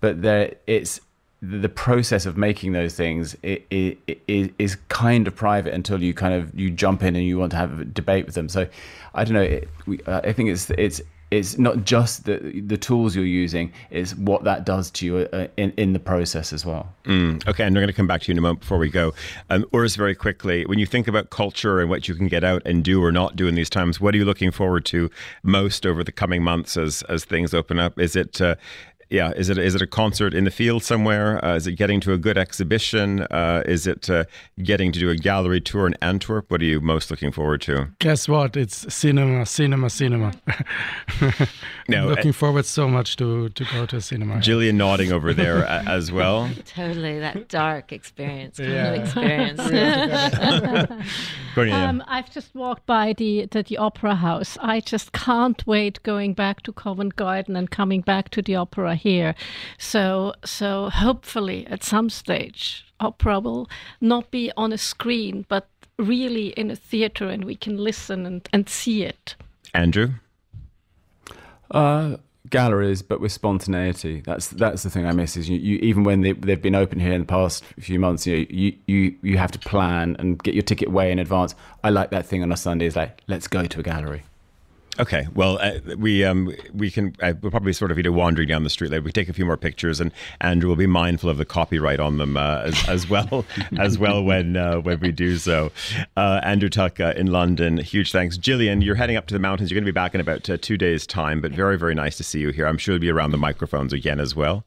[0.00, 1.00] but there it's
[1.40, 3.96] the process of making those things it, it,
[4.26, 7.52] it is kind of private until you kind of you jump in and you want
[7.52, 8.48] to have a debate with them.
[8.48, 8.66] So
[9.14, 9.42] I don't know.
[9.42, 11.00] It, we, uh, I think it's it's
[11.30, 15.48] it's not just the the tools you're using; it's what that does to you uh,
[15.56, 16.88] in in the process as well.
[17.04, 18.88] Mm, okay, and we're going to come back to you in a moment before we
[18.88, 19.12] go.
[19.50, 22.84] Um, very quickly, when you think about culture and what you can get out and
[22.84, 25.10] do or not do in these times, what are you looking forward to
[25.42, 27.98] most over the coming months as as things open up?
[27.98, 28.56] Is it uh,
[29.10, 31.42] yeah, is it is it a concert in the field somewhere?
[31.44, 33.20] Uh, is it getting to a good exhibition?
[33.30, 34.24] Uh, is it uh,
[34.62, 36.50] getting to do a gallery tour in Antwerp?
[36.50, 37.88] What are you most looking forward to?
[38.00, 38.56] Guess what?
[38.56, 40.32] It's cinema, cinema, cinema.
[41.88, 44.40] no, looking uh, forward so much to to go to cinema.
[44.40, 46.50] Gillian nodding over there as well.
[46.66, 48.92] Totally, that dark experience, kind yeah.
[48.92, 49.60] of experience.
[51.72, 54.58] um, I've just walked by the, the the opera house.
[54.60, 58.94] I just can't wait going back to Covent Garden and coming back to the opera
[58.94, 59.34] here.
[59.78, 63.68] So so hopefully at some stage opera will
[64.00, 65.68] not be on a screen but
[65.98, 69.34] really in a theater and we can listen and, and see it.
[69.74, 70.14] Andrew?
[71.70, 72.16] Uh,
[72.50, 74.20] galleries, but with spontaneity.
[74.20, 75.36] That's that's the thing I miss.
[75.36, 78.26] Is you, you even when they, have been open here in the past few months,
[78.26, 81.54] you, know, you you you have to plan and get your ticket way in advance.
[81.84, 82.86] I like that thing on a Sunday.
[82.86, 84.24] Is like let's go to a gallery.
[85.00, 88.64] Okay, well, uh, we um, we can uh, we'll probably sort of know wandering down
[88.64, 88.90] the street.
[88.90, 92.00] Like we take a few more pictures, and Andrew will be mindful of the copyright
[92.00, 93.44] on them uh, as, as, well
[93.78, 95.70] as well when uh, when we do so.
[96.16, 98.36] Uh, Andrew Tuck uh, in London, huge thanks.
[98.36, 99.70] Gillian, you're heading up to the mountains.
[99.70, 102.24] You're going to be back in about two days' time, but very very nice to
[102.24, 102.66] see you here.
[102.66, 104.64] I'm sure you'll be around the microphones again as well.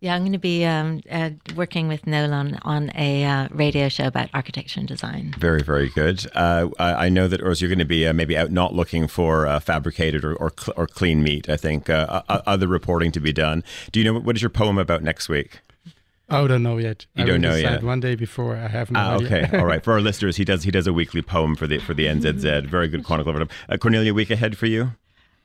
[0.00, 4.06] Yeah, I'm going to be um, uh, working with Nolan on a uh, radio show
[4.06, 5.34] about architecture and design.
[5.38, 6.26] Very, very good.
[6.34, 9.08] Uh, I, I, know that, Urs, you're going to be uh, maybe out not looking
[9.08, 11.48] for uh, fabricated or, or, cl- or, clean meat.
[11.48, 13.64] I think uh, other reporting to be done.
[13.92, 15.60] Do you know what is your poem about next week?
[16.28, 17.06] I don't know yet.
[17.14, 17.82] You I don't know yet.
[17.82, 19.46] One day before, I have no ah, idea.
[19.46, 19.84] Okay, all right.
[19.84, 22.66] For our listeners, he does he does a weekly poem for the for the NZZ.
[22.66, 23.80] Very good chronicle of it.
[23.80, 24.92] Cornelia, week ahead for you.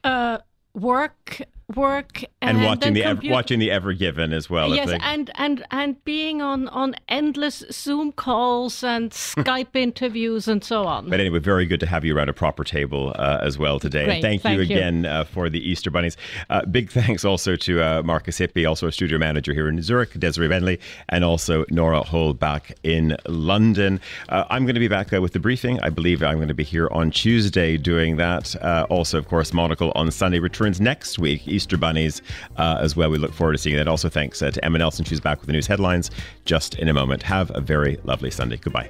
[0.04, 0.40] Uh,
[0.74, 1.42] work
[1.76, 4.74] work and, and watching the ever, watching the Ever Given as well.
[4.74, 10.86] Yes, and and and being on on endless Zoom calls and Skype interviews and so
[10.86, 11.10] on.
[11.10, 14.06] But anyway, very good to have you around a proper table uh, as well today.
[14.06, 16.18] Great, and thank, thank you again uh, for the Easter bunnies.
[16.50, 20.14] Uh, big thanks also to uh, Marcus Hippie, also a studio manager here in Zurich,
[20.20, 24.00] Desiree Bentley, and also Nora Hole back in London.
[24.30, 25.80] Uh, I'm going to be back uh, with the briefing.
[25.82, 28.56] I believe I'm going to be here on Tuesday doing that.
[28.90, 31.48] also, of course, Monocle on Sunday returns next week.
[31.60, 32.22] Easter bunnies
[32.56, 33.10] uh, as well.
[33.10, 33.90] We look forward to seeing that.
[33.90, 35.04] Also, thanks uh, to Emma Nelson.
[35.04, 36.10] She's back with the news headlines
[36.46, 37.22] just in a moment.
[37.24, 38.56] Have a very lovely Sunday.
[38.56, 38.90] Goodbye.